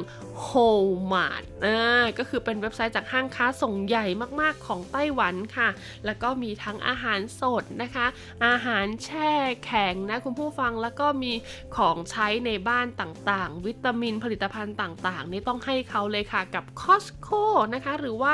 [0.47, 0.69] h o
[1.11, 4.05] m a r t อ่าก็คือเป็นเว็บไซต์จากห้างค้าส่งใหญ่
[4.41, 5.69] มากๆของไต้หวันค่ะ
[6.05, 8.05] แล้วก็มีทั้งอาหารสดนะคะ
[8.45, 9.31] อาหารแช่
[9.65, 11.33] แข็งนะคุณผู้ฟังแล้วก็มี
[11.75, 17.43] ของใช้ในบ้านต่างๆ วิตามินผลิตภัณฑ์ต่างๆ นี่ต้องให้เขาเลยค่ะกับ Costco
[17.73, 18.33] นะคะ หรือว่า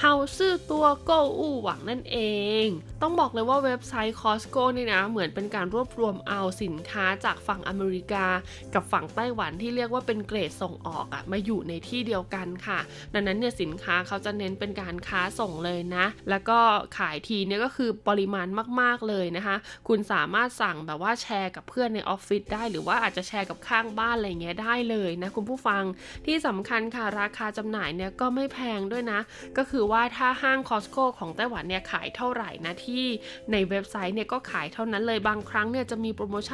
[0.00, 2.18] เฮาซื่อตัวโกอูหวังนั่นเอ
[2.64, 2.66] ง
[3.02, 8.26] ต้องบอกเลยว่าเว็บไซต์ Costco นี่นะเหมือนเป็นการรวบรวมเอาสิินค้าจากฝั่งอเมริกา
[8.74, 12.80] กับฝั่งไต้หวันที่เรียกว่าเป็นเกรดส่งออกอะมาอยู่ในที่เดียวกันค่ะ
[13.14, 16.58] ดังนั้นเนี่ยสินค้าเขาจะเน้นเป็นการค้าส่งเลยนะ แล้วก็
[16.98, 18.48] ขายทีเนี่ยก็คือปริมาณ
[18.80, 19.56] มาก ๆเลยนะคะ
[19.88, 25.82] คุณสามารถสั่งแบบว่าแชร์กับเพื่อนในออฟฟิศได้ หรือว่าอาจจะแชร์กับข้างบ้านอะไรเงี้ยได้เลยนะคุณผู้ฟัง
[26.26, 29.20] ที่สำคัญค่ะราคาจำหน่ายเนี่ยก็ไม่แพงด้วยนะ
[29.56, 33.04] ก็คือว่าถ้าห้าง Costco ของไต้หวันเนี่ยขายเท่าไหร่นะที่
[33.52, 36.50] ในเว็บไซต์เนี่ยก็ขายเท่านั้นเลยบางครั้งเนี่ยจะมีโปรโมช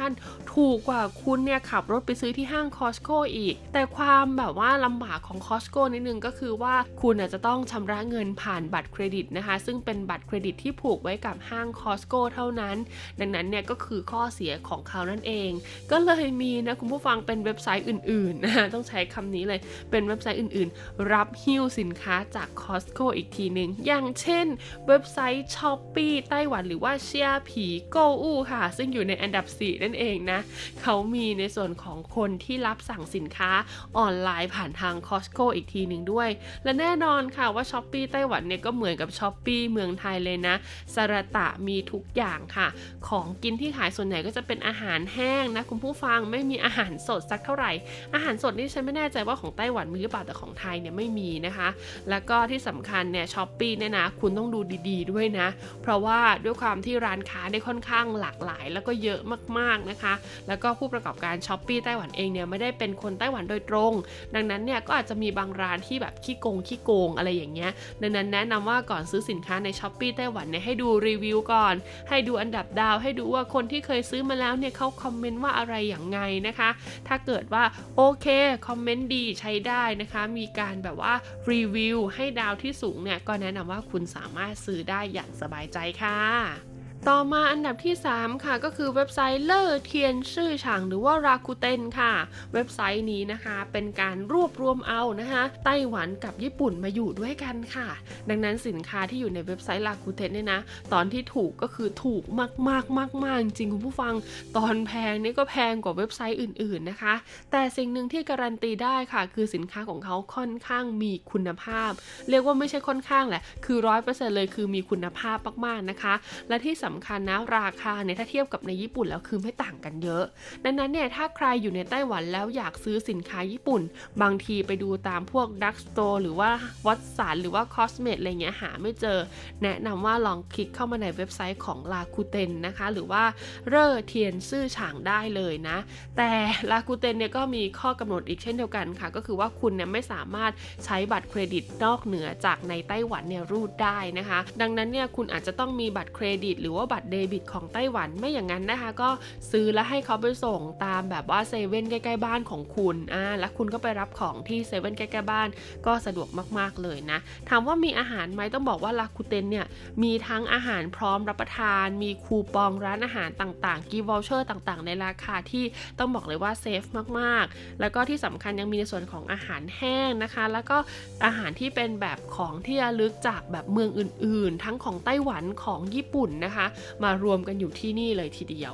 [0.53, 12.75] ถูกกว่าคุณเนี่ยขับรถไปซื้อที่ห้าง Costco อีก แต่ความแบบว่าลำบากของ Costco นิดนึงก็คือว่าคุณจะต้องชำระเงินผ่านบัตรเครดิตนะคะ ซึ่งเป็นบัตรเครดิตที่ผูกไว้กับห้าง Costco เท่านั้น
[13.19, 15.51] ดังนั้นเนี่ยก็คือข้อเสียของเขานั่นเอง
[15.91, 19.59] ก็เลยมีนะคุณผู้ฟังเป็นเว็บไซต์อื่นๆนะต้องใช้คำนี้เลย
[19.91, 24.47] เป็นเว็บไซต์อื่นๆ รับหิ้วสินค้าจาก Costco อีกทีหนึ่งอย่างเช่น
[24.87, 30.39] เว็บไซต์ s h อ p e e ไต้หวันหรือว่าเชียผีโกอูค่ะ ซึ่งอยู่ในอันดับ 4 นั่นเองนะ
[30.81, 33.51] เขามีในส่วนของคนที่รับสั่งสินค้า
[33.97, 36.29] ออนไลน์ผ่านทาง Costco อีกทีหนึ่งด้วย
[36.63, 40.55] และแน่นอนค่ะว่า s h อ p e e ไต้หวันเนี่ยก็เหมือนกับ s h อ p e e เมืองไทยเลยนะ
[40.95, 42.67] สระตะมีทุกอย่างค่ะ
[43.07, 47.71] ของกินที่ขายส่วนใหญ่ก็จะเป็นอาหารแห้งนะคุณผู้ฟังไม่มีอาหารสดสักเท่าไหร่
[48.13, 51.69] อาหารสดนี่ฉันไม่แน่ใจว่าของไต้หวันมีหรือเปล่าแต่ของไทยเนี่ยไม่มีนะคะ
[52.09, 55.47] แล้วก็ที่สำคัญเนี่ยช้อปปี้เนี่ยนะคุณต้องดูดี ๆ ด้วยนะ
[55.81, 59.19] เพราะว่าด้วยความที่ร้านค้าได้ค่อนข้างหลากหลาย แล้วก็เยอะ
[59.57, 60.13] มากๆนะคะ
[60.47, 63.93] แล้วก็ผู้ประกอบการ Shopee ไต้หวันเองเนี่ยไม่ได้เป็นคนไต้หวันโดยตรง
[64.35, 67.71] ดังนั้นเนี่ยก็อาจจะมีบางร้านที่แบบขี้โกงขี้โกงอะไรอย่างเงี้ย
[68.01, 71.75] ดังนั้นแนะนำว่าก่อนซื้อสินค้าใน Shopee ไต้หวันเนี่ยให้ดูรีวิวก่อน
[72.09, 76.69] ให้ดูอันดับดาว ให้ดูว่าคนที่เคยซื้อมาแล้วเนี่ยเขา comment ว่าอะไรอย่างไงนะคะ
[77.07, 77.63] ถ้าเกิดว่า
[77.97, 78.27] โอเค
[78.67, 81.13] comment ดีใช้ได้นะคะ มีการแบบว่า
[81.51, 86.70] รีวิวให้ดาวที่สูงเนี่ยก็แนะนำว่าคุณสามารถซื้อได้อย่างสบายใจค่ะ
[87.09, 92.13] ต่อมาอันดับที่ 3 ค่ะก็คือเว็บไซต์เลอเทียนชื่อฉางหรือว่าราคูเตนค่ะ
[92.53, 97.87] เว็บไซต์นี้นะคะเป็นการรวบรวมเอานะคะไต้หวันกับญี่ปุ่นมาอยู่ด้วยกันค่ะ
[98.29, 100.61] ดังนั้นสินค้าที่อยู่ในเว็บไซต์ราคูเตนเนี่ยนะ
[100.93, 104.13] ตอนที่ถูกก็คือถูกมากมากมากมากจริงคุณผู้ฟัง
[104.57, 107.13] ตอนแพงนี่ก็แพงกว่าเว็บไซต์อื่นๆนะคะ
[107.51, 111.91] แต่สิ่งหนึ่งที่การันตีได้ค่ะ คือสินค้าของเขาค่อนข้างมีคุณภาพ
[112.29, 116.13] เรียกว่าไม่ใช่ค่อนข้างแหละคือร้อยเปอร์เซ็นต์เลยคือมีคุณภาพมากๆนะคะ
[116.49, 120.23] และที่สำคัญนะราคาเนี่ยถ้าเทียบกับในญี่ปุ่นแล้วคือไม่ต่างกันเยอะ
[120.63, 123.81] ดังนั้นเนี่ยถ้าใครอยู่ในไต้หวันแล้วอยากซื้อสินค้าญี่ปุ่น
[124.21, 126.49] บางทีไปดูตามพวก drugstore หรือว่า
[126.87, 129.17] Watsons หรือว่า Cosmed อะไรเงี้ยหาไม่เจอ
[129.63, 133.23] แนะนำว่าลองคลิกเข้ามาในเว็บไซต์ของ Rakuten นะคะ หรือว่า
[133.69, 135.77] 樂天市場 ได้เลยนะ
[136.17, 136.31] แต่
[136.71, 140.51] Rakuten เนี่ยก็มีข้อกำหนดอีกเช่นเดียวกันค่ะ ก็คือว่าคุณเนี่ยไม่สามารถ
[140.85, 149.09] ใช้บัตรเครดิตนอกเหนือจากในไต้หวันเนี่ยรูดได้นะคะ ดังนั้นเนี่ยคุณอาจจะต้องมีบัตรเครดิตหรือว่าบัตรเดบิตของไต้หวันไม่อย่างนั้นนะคะ ก็
[149.51, 155.47] ซื้อแล้วให้เขาไปส่งตามแบบว่าเซเว่นใกล้ๆบ้านของคุณอ่าแล้วคุณก็ไปรับของที่เซเว่นใกล้ๆบ้าน
[155.85, 156.27] ก็สะดวก
[156.59, 157.19] มากๆเลยนะ
[157.49, 159.65] ถามว่ามีอาหารไหมต้องบอกว่า Rakuten เนี่ย
[160.03, 165.63] มีทั้งอาหารพร้อมรับประทาน มีคูปองร้านอาหารต่างๆ gift voucher ต่างๆ ในราคาที่
[165.99, 166.83] ต้องบอกเลยว่าเซฟ
[167.19, 170.77] มากๆ แล้วก็ที่สำคัญยังมีในส่วนของอาหารแห้งนะคะ แล้วก็
[171.25, 176.65] อาหารที่เป็นแบบของที่ระลึกจากแบบเมืองอื่น ๆ ทั้งของไต้หวันของญี่ปุ่นนะคะ
[177.03, 178.73] มารวมกันอยู่ที่นี่เลยทีเดียว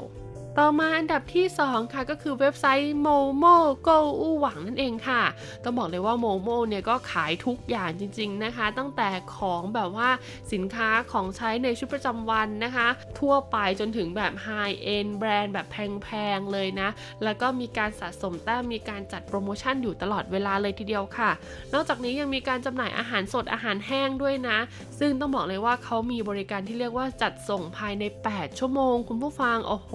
[0.61, 5.23] ต่อมาอันดับที่ 2 ค่ะก็คือเว็บไซต์ Momo Go อู้หวังนั่นเองค่ะ
[5.63, 10.09] ต้องบอกเลยว่า Momo เนี่ยก็ขายทุกอย่างจริง ๆนะคะ ตั้งแต่ของแบบว่า
[10.53, 12.87] สินค้าของใช้ในชีวิตประจำวันนะคะ
[13.19, 16.89] ทั่วไปจนถึงแบบ High End แบรนด์แบบแพงๆเลยนะ
[17.23, 21.31] แล้วก็มีการสะสมแต้มมีการจัดโปรโมชั่นอยู่ตลอดเวลาเลยทีเดียวค่ะ
[21.73, 24.57] นอกจากนี้ยังมีการจำหน่ายอาหารสดอาหารแห้งด้วยนะ
[24.99, 29.93] ซึ่งต้องบอกเลยว่าเขามีบริการที่เรียกว่าจัดส่งภายใน 8 ชั่วโมง คุณผู้ฟังโอ้โห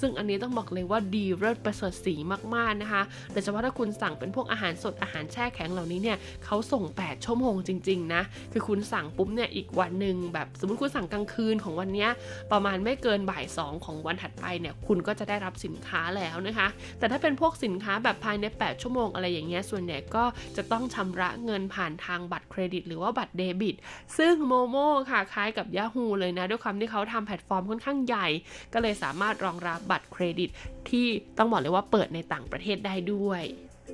[0.00, 2.14] ซึ่งอันนี้ต้องบอกเลยว่าดีเลิศประเสริฐสี
[2.54, 3.02] มากๆนะคะ
[3.32, 12.08] โดยเฉพาะถ้าคุณสั่งเป็นพวกอาหารสดอาหารแช่แข็งเหล่านี้เนี่ยเขาส่ง 8 ชั่วโมงจริงๆนะคือคุณสั่งปุ๊บเนี่ยอีกวันหนึ่งแบบสมมติคุณสั่งกลางคืนของวันนี้
[12.52, 16.68] ประมาณไม่เกินบ่าย2ของวันถัดไปเนี่ยคุณก็จะได้รับสินค้าแล้วนะคะ
[16.98, 20.24] แต่ถ้าเป็นพวกสินค้าแบบภายใน 8 ชั่วโมงอะไรอย่างเงี้ยส่วนใหญ่ก็
[20.56, 23.76] จะต้องชำระเงินผ่านทางบัตรเครดิต หรือว่าบัตรเดบิต
[24.18, 28.28] ซึ่ง momo ค่ะคล้ายกับ Yahoo เลยนะ ด้วยความที่เขาทำแพลตฟอร์มค่อนข้างใหญ่
[28.72, 30.50] ก็เลยสามารถรองรับบัตรเครดิต
[30.88, 31.06] ที่
[31.38, 33.44] ต้องบอกเลยว่าเปิดในต่างประเทศได้ด้วย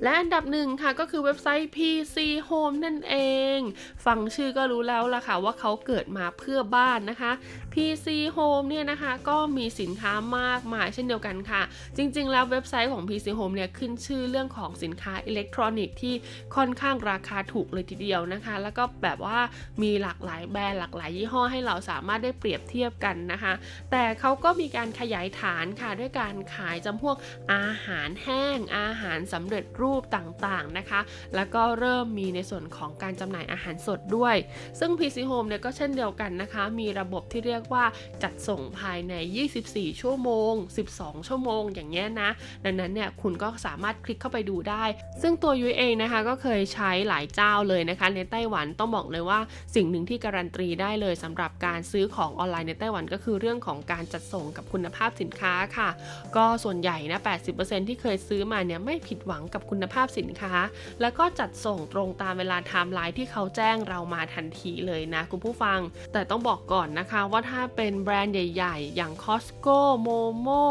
[0.03, 2.15] และอันดับหนึ่งค่ะก็คือเว็บไซต์ PC
[2.47, 3.15] Home นั่นเอ
[3.57, 3.59] ง
[4.05, 7.31] ฟังชื่อก็รู้แล้วล่ะค่ะว่าเขาเกิดมาเพื่อบ้านนะคะ
[7.73, 11.61] PC Home เนี่ยนะคะก็มีสินค้ามากมายเช่นเดียวกันค่ะ
[11.97, 16.13] จริงๆ แล้วเว็บไซต์ของ PC Home เนี่ยขึ้นชื่อเรื่องของสินค้าอิเล็กทรอนิกส์ที่
[16.55, 19.39] ค่อนข้างราคาถูกเลยทีเดียวนะคะ แล้วก็แบบว่า
[19.81, 23.53] มีหลากหลายแบรนด์หลากหลายยี่ห้อให้เราสามารถได้เปรียบเทียบกันนะคะ
[23.91, 27.15] แต่เขาก็มีการขยายฐานค่ะด้วยการขายจำพวก
[27.53, 30.99] อาหารแห้ง อาหารสำเร็จรูปต่างๆนะคะ
[31.35, 34.35] แล้วก็เริ่มมีในส่วนของการจำหน่ายอาหารสดด้วย
[34.79, 37.85] ซึ่ง PC Home เนี่ยก็เช่นเดียวกันนะคะ มีระบบที่เรียกว่า
[38.23, 39.13] จัดส่งภายใน
[39.57, 40.53] 24 ชั่วโมง
[40.91, 42.29] 12 ชั่วโมง อย่างเงี้ยนะ
[42.65, 44.83] ดังนั้นเนี่ยคุณก็สามารถคลิกเข้าไปดูได้
[45.21, 49.39] ซึ่งตัวยุ้ยเองนะคะก็เคยใช้หลายเจ้าเลยนะคะ ในไต้หวันต้องบอกเลยว่า
[49.75, 55.89] สิ่งหนึ่งที่การันตีได้เลยสำหรับการซื้อของออนไลน์ในไต้หวันก็คือเรื่องของการจัดส่งกับคุณภาพสินค้าค่ะ
[56.35, 57.19] ก็ส่วนใหญ่นะ
[57.53, 60.53] 80%ที่เคยซื้อมาเนี่ยไม่ผิดหวังกับคุณภาพสินค้า
[61.01, 65.79] แล้วก็จัดส่งตรงตามเวลาไทม์ไลน์ที่เขาแจ้งเรามาทันทีเลยนะคุณผู้ฟัง
[66.13, 70.63] แต่ต้องบอกก่อนนะคะว่าถ้าเป็นแบรนด์ใหญ่ๆ อย่าง Costco Momo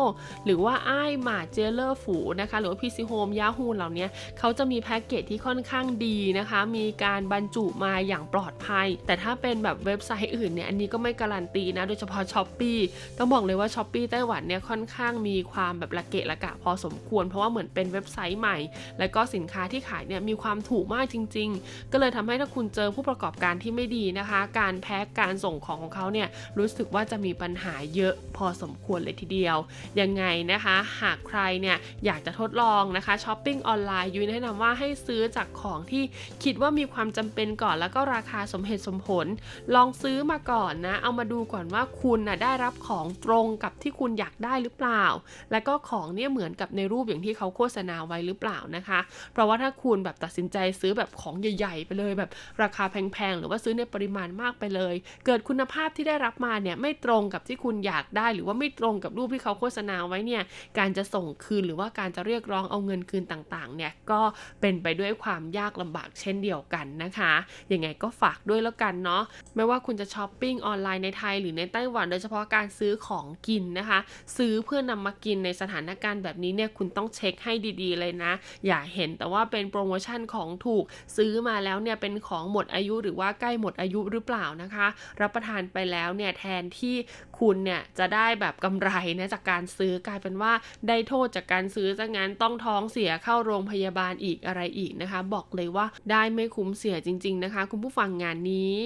[0.45, 4.07] หรือว่า愛買 家樂福 นะคะ หรือว่า PC Home Yahoo เหล่านี้
[4.39, 12.79] เขาจะมีแพ็กเกจที่ค่อนข้างดีนะคะ มีการบรรจุมาอย่างปลอดภัย แต่ถ้าเป็นแบบเว็บไซต์อื่นเนี่ย อันนี้ก็ไม่การันตีนะ โดยเฉพาะ Shopee
[13.19, 18.57] ต้องบอกเลยว่า Shopee ไต้หวันเนี่ยค่อนข้างมีความแบบละเกะละกะพอสมควร เพราะว่าเหมือนเป็นเว็บไซต์ใหม่
[18.99, 29.57] แล้วก็สินค้าที่ขายเนี่ยมีความถูกมากจริง ๆ ก็เลยทำให้ถ้าคุณเจอผู้ประกอบการที่ไม่ดีนะคะ การแพ็กการส่งของของเขาเนี่ยรูู้้สึกว่าจะมีปัญหาเยอะพอสมควรเลยทีเดียว
[30.01, 36.03] ยังไงนะคะ หากใครเนี่ยอยากจะทดลองนะคะช้อปปิ้งออนไลน์ยุ้ยแนะนำว่าให้ซื้อจากของที่
[36.45, 39.27] คิดว่ามีความจำเป็นก่อนแล้วก็ราคาสมเหตุสมผล
[39.75, 45.05] ลองซื้อมาก่อนนะ เอามาดูก่อนว่าคุณนะได้รับของตรงกับที่คุณอยากได้หรือเปล่า
[45.53, 48.99] แล้วก็ของเนี่ยเหมือนกับในรูปอย่างที่เขาโฆษณาไว้หรือเปล่านะคะ
[49.33, 52.31] เพราะว่าถ้าคุณแบบตัดสินใจซื้อแบบของใหญ่ ๆ ไปเลย แบบ
[52.63, 54.95] ราคาแพงๆหรือว่าซื้อในปริมาณมากไปเลย
[55.27, 60.43] เกิดคุณภาพที่ได้รับมาเนี่ยไม่ตรงกับที่คุณอยากได้ หรือว่าไม่ตรงกับรูปที่เขาโฆษณาไว้เนี่ย
[60.79, 64.21] การจะส่งคืนหรือว่าการจะเรียกร้องเอาเงินคืนต่างๆเนี่ยก็
[64.61, 67.33] เป็นไปด้วยความยากลำบากเช่นเดียวกันนะคะ
[67.73, 69.23] ยังไงก็ฝากด้วยแล้วกันเนาะ
[69.57, 73.99] ไม่ว่าคุณจะช้อปปิ้งออนไลน์ในไทยหรือในไต้หวันโดยเฉพาะการซื้อของกินนะคะ
[74.37, 77.53] ซื้อเพื่อนำมากินในสถานการณ์แบบนี้เนี่ยคุณต้องเช็คให้
[77.83, 78.33] ดีๆเลยนะ
[78.67, 80.85] อย่าเห็นแต่ว่าเป็นโปรโมชั่นของถูก
[81.17, 84.87] ซื้อมาแล้วเนี่ยเป็นของหมดอายุหรือว่าใกล้หมดอายุหรือเปล่านะคะ
[85.21, 86.97] รับประทานไปแล้วเนี่ยแทนที่
[87.39, 90.53] คุณเนี่ยจะได้แบบกำไรนะจากการซื้อกลายเป็นว่า
[90.89, 98.79] ได้โทษจากการซื้อซะงั้นต้องท้องเสียเข้าโรงพยาบาลอีกอะไรอีกนะคะ บอกเลยว่าได้ไม่คุ้มเสียจริง ๆ นะคะ คุณผู้ฟังงานนี้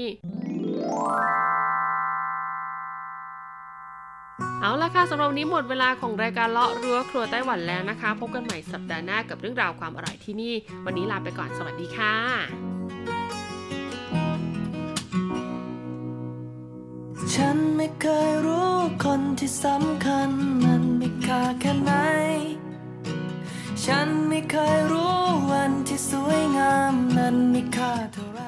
[4.60, 10.54] เอาละค่ะสำหรับวันนี้หมดเวลาของรายการเลาะรั้วครัวไต้หวันแล้วนะคะ พบกันใหม่สัปดาห์หน้ากับเรื่องราวความอร่อยที่นี่
[10.86, 12.14] วันนี้ลาไปก่อนสวัสดีค่ะ
[17.34, 18.72] ฉันไม่เคยรู้
[19.04, 20.30] คนที่สำคัญ
[20.64, 21.92] มันมีค่าแค่ไหน
[23.84, 25.16] ฉันไม่เคยรู้
[25.50, 28.42] วันที่สวยงามนั้นมีค่าเท่าไร